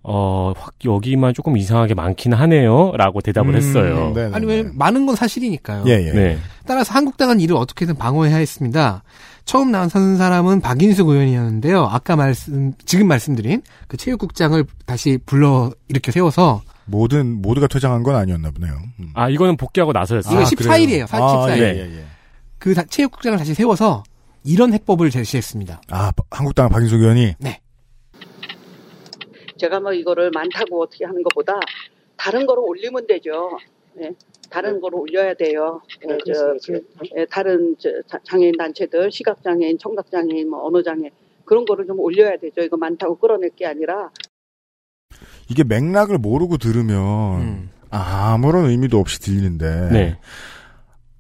[0.04, 4.14] 어, 확 여기만 조금 이상하게 많긴 하네요 라고 대답을 했어요.
[4.16, 4.54] 네, 네, 아니 네.
[4.54, 5.84] 왜 많은 건 사실이니까요.
[5.88, 6.12] 예, 예.
[6.12, 6.38] 네.
[6.66, 9.04] 따라서 한국당은 이를 어떻게든 방어해야 했습니다.
[9.46, 11.84] 처음 나선 사람은 박인숙 의원이었는데요.
[11.84, 18.52] 아까 말씀 지금 말씀드린 그 체육국장을 다시 불러 이렇게 세워서 모든 모두가 퇴장한 건 아니었나
[18.52, 18.74] 보네요.
[19.00, 19.12] 음.
[19.14, 20.42] 아 이거는 복귀하고 나서였어요.
[20.42, 21.06] 이거 14일이에요.
[21.08, 21.22] 14일.
[21.22, 21.78] 아, 예, 네.
[21.78, 22.06] 예, 예.
[22.60, 24.04] 그 다- 체육국장을 다시 세워서
[24.44, 25.82] 이런 해법을 제시했습니다.
[25.90, 27.36] 아, 바- 한국당 박인숙 의원이
[29.58, 31.60] 제가 뭐 이거를 많다고 어떻게 하는 것보다
[32.18, 33.58] 다른 거로 올리면 되죠.
[34.02, 34.10] 예,
[34.50, 35.82] 다른 거로 올려야 돼요.
[36.10, 36.82] 예, 저, 그,
[37.18, 41.10] 예, 다른 저, 자- 장애인 단체들, 시각장애인, 청각장애인, 뭐 언어장애
[41.46, 42.62] 그런 거를 좀 올려야 되죠.
[42.62, 44.10] 이거 많다고 끌어낼 게 아니라
[45.50, 47.70] 이게 맥락을 모르고 들으면 음.
[47.90, 50.18] 아무런 의미도 없이 들리는데 네.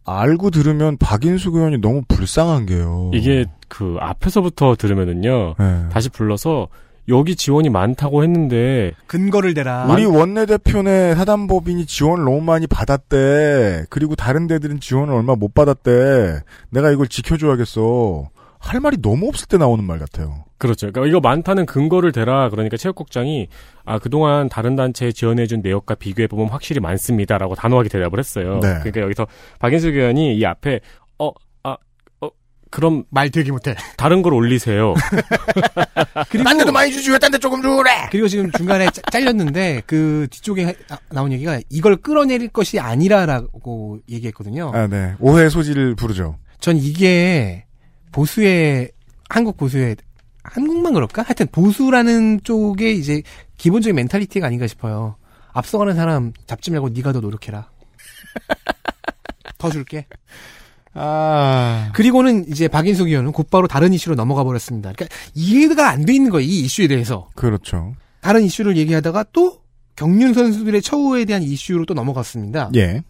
[0.05, 3.11] 알고 들으면 박인숙 의원이 너무 불쌍한 게요.
[3.13, 5.55] 이게 그 앞에서부터 들으면은요.
[5.57, 5.85] 네.
[5.91, 6.67] 다시 불러서
[7.07, 9.85] 여기 지원이 많다고 했는데 근거를 대라.
[9.85, 13.85] 우리 원내대표네 사단법인이 지원을 너무 많이 받았대.
[13.89, 16.41] 그리고 다른 데들은 지원을 얼마 못 받았대.
[16.69, 18.29] 내가 이걸 지켜줘야겠어.
[18.59, 20.45] 할 말이 너무 없을 때 나오는 말 같아요.
[20.61, 20.91] 그렇죠.
[20.91, 23.47] 그러니까 이거 많다는 근거를 대라 그러니까 체육국장이
[23.83, 28.59] 아 그동안 다른 단체에 지원해준 내역과 비교해 보면 확실히 많습니다라고 단호하게 대답을 했어요.
[28.61, 28.75] 네.
[28.83, 29.25] 그러니까 여기서
[29.59, 30.79] 박인숙 의원이 이 앞에
[31.17, 31.31] 어
[31.63, 31.77] 아
[32.21, 32.29] 어
[32.69, 33.75] 그럼 말 되게 못해.
[33.97, 34.93] 다른 걸 올리세요.
[36.29, 38.07] 그리고 딴 데도 많이 주지 왜 딴 데 조금 주래?
[38.11, 40.75] 그리고 지금 중간에 짜- 잘렸는데 그 뒤쪽에
[41.09, 44.71] 나온 얘기가 이걸 끌어내릴 것이 아니라라고 얘기했거든요.
[44.73, 45.13] 아, 네.
[45.19, 46.37] 오해 소지를 부르죠.
[46.59, 47.65] 전 이게
[48.11, 48.91] 보수의
[49.29, 49.95] 한국 보수의
[50.43, 51.23] 한국만 그럴까?
[51.23, 53.21] 하여튼 보수라는 쪽에 이제
[53.57, 55.15] 기본적인 mentality가 아닌가 싶어요.
[55.53, 57.69] 앞서가는 사람 잡지 말고 네가 더 노력해라.
[59.57, 60.07] 더 줄게.
[60.93, 61.89] 아.
[61.93, 64.91] 그리고는 이제 박인숙 의원은 곧바로 다른 이슈로 넘어가 버렸습니다.
[64.93, 66.47] 그러니까 이해가 안 돼 있는 거예요.
[66.47, 67.29] 이 이슈에 대해서.
[67.35, 67.93] 그렇죠.
[68.21, 69.61] 다른 이슈를 얘기하다가 또
[69.95, 72.71] 경륜 선수들의 처우에 대한 이슈로 또 넘어갔습니다.
[72.75, 73.03] 예.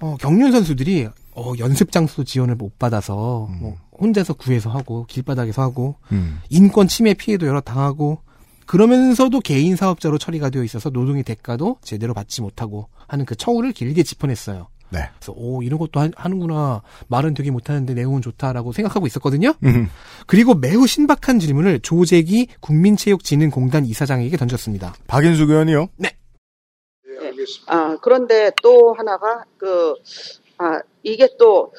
[0.00, 5.96] 어, 경륜 선수들이 어, 연습 장소 지원을 못 받아서 뭐 혼자서 구해서 하고 길바닥에서 하고
[6.12, 6.40] 음.
[6.48, 8.20] 인권 침해 피해도 여러 당하고
[8.66, 14.02] 그러면서도 개인 사업자로 처리가 되어 있어서 노동의 대가도 제대로 받지 못하고 하는 그 처우를 길게
[14.02, 14.68] 짚어냈어요.
[14.90, 15.00] 네.
[15.16, 19.54] 그래서 오 이런 것도 하, 하는구나 말은 되게 못하는데 내용은 좋다라고 생각하고 있었거든요.
[19.64, 19.88] 음.
[20.26, 24.94] 그리고 매우 신박한 질문을 조재기 국민체육진흥공단 이사장에게 던졌습니다.
[25.06, 25.88] 박인숙 의원이요?
[27.66, 29.94] 아, 그런데 또 하나가 그,
[30.58, 31.72] 아, 이게 또,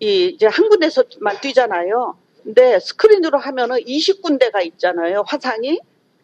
[0.00, 2.16] 이, 이제 한 군데서만 뛰잖아요.
[2.42, 5.24] 근데 스크린으로 하면은 20군데가 있잖아요.
[5.26, 5.78] 화상이.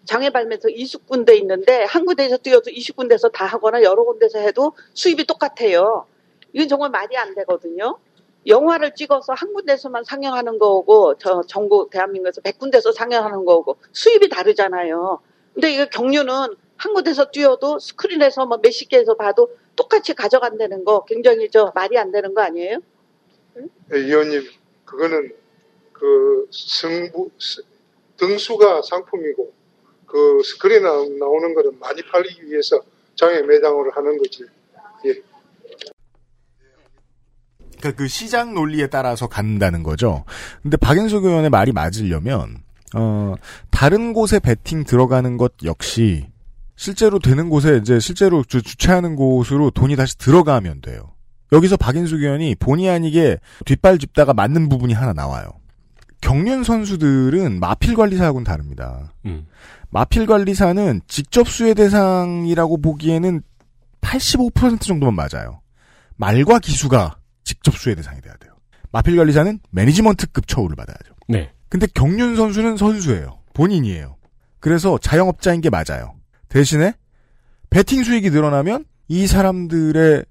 [0.06, 6.06] 장애 발매서 20군데 있는데 한 군데에서 뛰어도 20군데서 다 하거나 여러 군데서 해도 수입이 똑같아요.
[6.52, 7.98] 이건 정말 말이 안 되거든요.
[8.46, 15.18] 영화를 찍어서 한 군데서만 상영하는 거고 저 전국 대한민국에서 100군데서 상영하는 거고 수입이 다르잖아요.
[15.52, 21.50] 근데 이거 경유는 한 군데서 뛰어도 스크린에서 뭐 몇십 개에서 봐도 똑같이 가져간다는 거 굉장히
[21.50, 22.78] 저 말이 안 되는 거 아니에요?
[23.58, 24.42] 예, 의원님,
[24.84, 25.32] 그거는
[25.92, 27.62] 그 승부, 스-
[28.16, 29.52] 등수가 상품이고
[30.06, 32.80] 그 스크린에 나오는 거는 많이 팔리기 위해서
[33.14, 34.44] 장애 매장으로 하는 거지.
[35.06, 35.22] 예.
[37.78, 40.24] 그러니까 그 시장 논리에 따라서 간다는 거죠.
[40.62, 42.62] 근데 박인숙 의원의 말이 맞으려면
[42.94, 43.34] 어
[43.70, 46.26] 다른 곳에 베팅 들어가는 것 역시
[46.76, 51.15] 실제로 되는 곳에 이제 실제로 주, 주최하는 곳으로 돈이 다시 들어가면 돼요.
[51.52, 55.48] 여기서 박인숙 의원이 본의 아니게 뒷발 짚다가 맞는 부분이 하나 나와요.
[56.20, 59.12] 경륜 선수들은 마필 관리사하고는 다릅니다.
[59.26, 59.46] 음.
[59.90, 63.42] 마필 관리사는 직접 수혜 대상이라고 보기에는
[64.00, 65.60] 85% 정도만 맞아요.
[66.16, 68.52] 말과 기수가 직접 수혜 대상이 돼야 돼요.
[68.90, 71.14] 마필 관리사는 매니지먼트급 처우를 받아야죠.
[71.28, 71.52] 네.
[71.68, 73.40] 근데 경륜 선수는 선수예요.
[73.52, 74.16] 본인이에요.
[74.58, 76.14] 그래서 자영업자인 게 맞아요.
[76.48, 76.94] 대신에
[77.70, 80.24] 배팅 수익이 늘어나면 이 사람들의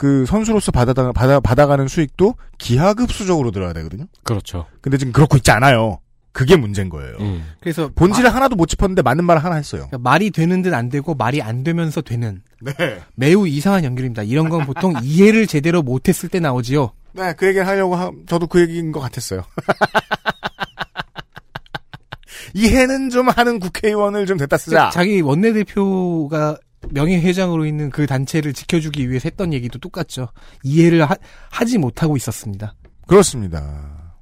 [0.00, 4.06] 그 선수로서 받아, 받아, 받아가는 수익도 기하급수적으로 들어야 되거든요.
[4.22, 4.64] 그렇죠.
[4.80, 5.98] 근데 지금 그렇고 있지 않아요.
[6.32, 7.16] 그게 문제인 거예요.
[7.20, 7.44] 음.
[7.60, 9.88] 그래서 본질을 하나도 못 짚었는데 맞는 말을 하나 했어요.
[9.90, 12.72] 그러니까 말이 되는 듯 안 되고 말이 안 되면서 되는 네.
[13.14, 14.22] 매우 이상한 연결입니다.
[14.22, 16.92] 이런 건 보통 이해를 제대로 못했을 때 나오지요.
[17.12, 19.42] 네, 그 얘기를 하려고 하, 저도 그 얘기인 것 같았어요.
[22.54, 24.88] 이해는 좀 하는 국회의원을 좀 됐다 쓰자.
[24.94, 26.56] 자기 원내대표가
[26.90, 30.28] 명예회장으로 있는 그 단체를 지켜주기 위해서 했던 얘기도 똑같죠.
[30.62, 32.74] 이해를 하, 지 못하고 있었습니다.
[33.06, 34.14] 그렇습니다.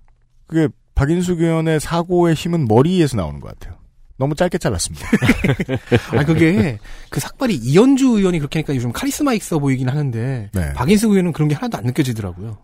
[0.47, 3.79] 그게 박인숙 의원의 사고의 힘은 머리에서 나오는 것 같아요.
[4.19, 5.07] 너무 짧게 잘랐습니다.
[6.11, 10.73] 아 그게 그 삭발이 이현주 의원이 그렇게 하니까 요즘 카리스마 있어 보이긴 하는데 네.
[10.73, 12.59] 박인숙 의원은 그런 게 하나도 안 느껴지더라고요.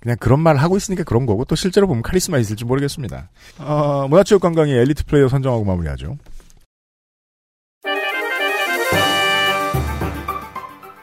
[0.00, 3.30] 그냥 그런 말 하고 있으니까 그런 거고 또 실제로 보면 카리스마 있을지 모르겠습니다.
[3.58, 6.18] 어, 문화체육관광의 엘리트 플레이어 선정하고 마무리하죠.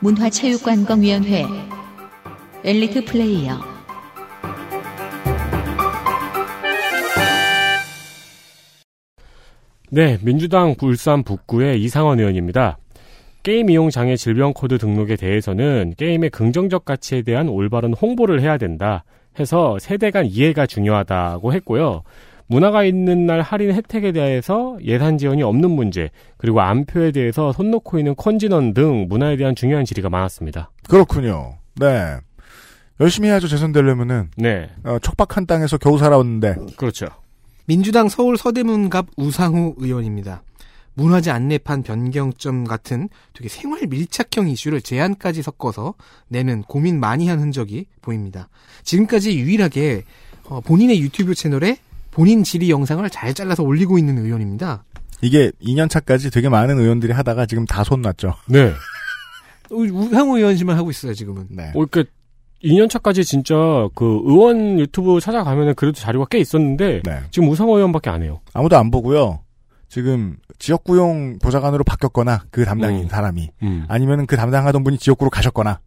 [0.01, 1.45] 문화체육관광위원회
[2.63, 3.59] 엘리트 플레이어
[9.91, 12.77] 네, 민주당 울산 북구의 이상헌 의원입니다.
[13.43, 19.03] 게임 이용 장애 질병 코드 등록에 대해서는 게임의 긍정적 가치에 대한 올바른 홍보를 해야 된다
[19.39, 22.03] 해서 세대 간 이해가 중요하다고 했고요.
[22.49, 27.99] 문화가 있는 날 할인 혜택에 대해서 예산 지원이 없는 문제, 그리고 안표에 대해서 손 놓고
[27.99, 30.71] 있는 컨진원 등 문화에 대한 중요한 질의가 많았습니다.
[30.89, 31.59] 그렇군요.
[31.75, 32.17] 네.
[32.99, 34.31] 열심히 해야죠, 재선되려면은.
[34.35, 34.69] 네.
[34.83, 36.55] 어, 척박한 땅에서 겨우 살아왔는데.
[36.75, 37.05] 그렇죠.
[37.65, 40.41] 민주당 서울 서대문갑 우상우 의원입니다.
[40.95, 45.93] 문화재 안내판 변경점 같은 되게 생활 밀착형 이슈를 제안까지 섞어서
[46.27, 48.49] 내는 고민 많이 한 흔적이 보입니다.
[48.83, 50.03] 지금까지 유일하게
[50.45, 51.77] 어, 본인의 유튜브 채널에
[52.19, 54.83] 본인 질의 영상을 잘 잘라서 올리고 있는 의원입니다.
[55.21, 58.33] 이게 2년 차까지 되게 많은 의원들이 하다가 지금 다 손났죠.
[58.45, 58.73] 네.
[59.71, 61.47] 우상우 의원실만 하고 있어요, 지금은.
[61.49, 61.71] 네.
[61.73, 62.03] 어, 그
[62.61, 63.55] 2년 차까지 진짜
[63.95, 67.21] 그 의원 유튜브 찾아가면은 그래도 자료가 꽤 있었는데 네.
[67.31, 68.41] 지금 우상호 의원밖에 안 해요.
[68.51, 69.39] 아무도 안 보고요.
[69.87, 73.07] 지금 지역구용 보좌관으로 바뀌었거나 그 담당인 음.
[73.07, 73.85] 사람이 음.
[73.87, 75.79] 아니면은 그 담당하던 분이 지역구로 가셨거나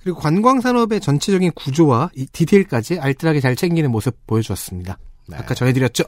[0.00, 4.96] 그리고 관광 산업의 전체적인 구조와 이 디테일까지 알뜰하게 잘 챙기는 모습 보여주었습니다.
[5.30, 5.36] 네.
[5.38, 6.04] 아까 전해드렸죠.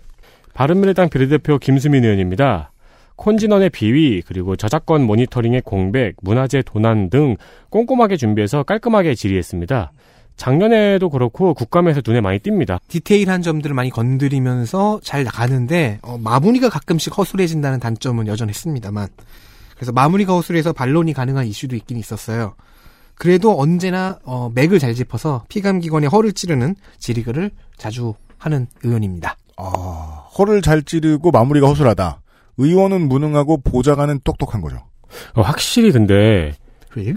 [0.54, 2.72] 바른미래당 비례대표 김수민 의원입니다.
[3.16, 7.36] 콘진원의 비위, 그리고 저작권 모니터링의 공백, 문화재 도난 등
[7.70, 9.92] 꼼꼼하게 준비해서 깔끔하게 질의했습니다.
[10.36, 12.80] 작년에도 그렇고 국감에서 눈에 많이 띕니다.
[12.88, 19.08] 디테일한 점들을 많이 건드리면서 잘 나가는데 어, 마무리가 가끔씩 허술해진다는 단점은 여전했습니다만
[19.76, 22.54] 그래서 마무리가 허술해서 반론이 가능한 이슈도 있긴 있었어요.
[23.14, 29.36] 그래도 언제나 어, 맥을 잘 짚어서 피감기관의 허를 찌르는 질의글을 자주 하는 의원입니다.
[29.56, 32.20] 아, 허를 잘 찌르고 마무리가 허술하다.
[32.58, 34.76] 의원은 무능하고 보좌관은 똑똑한 거죠.
[35.34, 36.54] 어, 확실히 근데
[36.94, 37.14] 왜?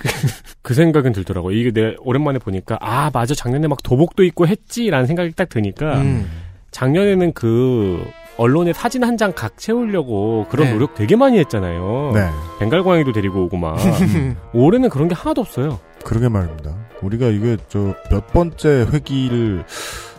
[0.62, 1.52] 그 생각은 들더라고.
[1.52, 6.30] 이게 내 오랜만에 보니까 아 맞아 작년에 막 도복도 입고 했지라는 생각이 딱 드니까 음.
[6.72, 8.06] 작년에는 그
[8.38, 10.74] 언론에 사진 한 장 각 채우려고 그런 네.
[10.74, 12.12] 노력 되게 많이 했잖아요.
[12.14, 12.30] 네.
[12.60, 13.78] 벵갈 고양이도 데리고 오고 막
[14.54, 15.80] 올해는 그런 게 하나도 없어요.
[16.04, 16.76] 그러게 말입니다.
[17.02, 19.64] 우리가 이게 저 몇 번째 회기를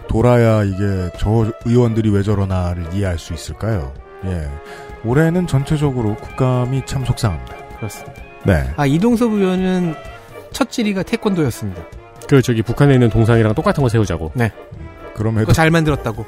[0.09, 3.93] 돌아야 이게 저 의원들이 왜 저러나를 이해할 수 있을까요?
[4.25, 4.49] 예.
[5.05, 7.57] 올해는 전체적으로 국감이 참 속상합니다.
[7.77, 8.23] 그렇습니다.
[8.45, 8.71] 네.
[8.77, 9.95] 아 이동섭 의원은
[10.53, 11.83] 첫 질의가 태권도였습니다.
[12.29, 14.33] 그 저기 북한에 있는 동상이랑 똑같은 거 세우자고.
[14.35, 14.51] 네.
[15.15, 16.27] 그럼에도 그거 잘 만들었다고.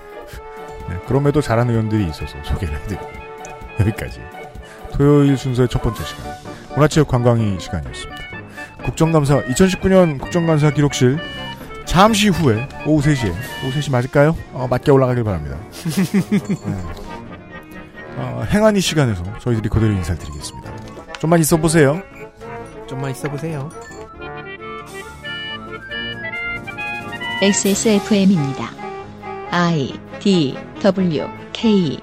[0.88, 3.10] 네, 그럼에도 잘하는 의원들이 있어서 소개를 해드립니다.
[3.80, 4.20] 여기까지.
[4.92, 6.24] 토요일 순서의 첫 번째 시간.
[6.74, 8.22] 문화체육 관광이 시간이었습니다.
[8.84, 11.18] 국정감사 2019년 국정감사 기록실
[11.88, 13.30] 잠시 후에 오후 3시에
[13.64, 14.36] 오후 3시 맞을까요?
[14.52, 15.56] 어, 맞게 올라가길 바랍니다.
[16.30, 16.38] 네.
[18.16, 20.70] 어, 행안위 시간에서 저희들이 그대로 인사를 드리겠습니다.
[21.18, 22.00] 좀만 있어 보세요.
[22.86, 23.70] 좀만 있어 보세요.
[27.40, 28.70] XSFM입니다.
[29.50, 32.00] I D W K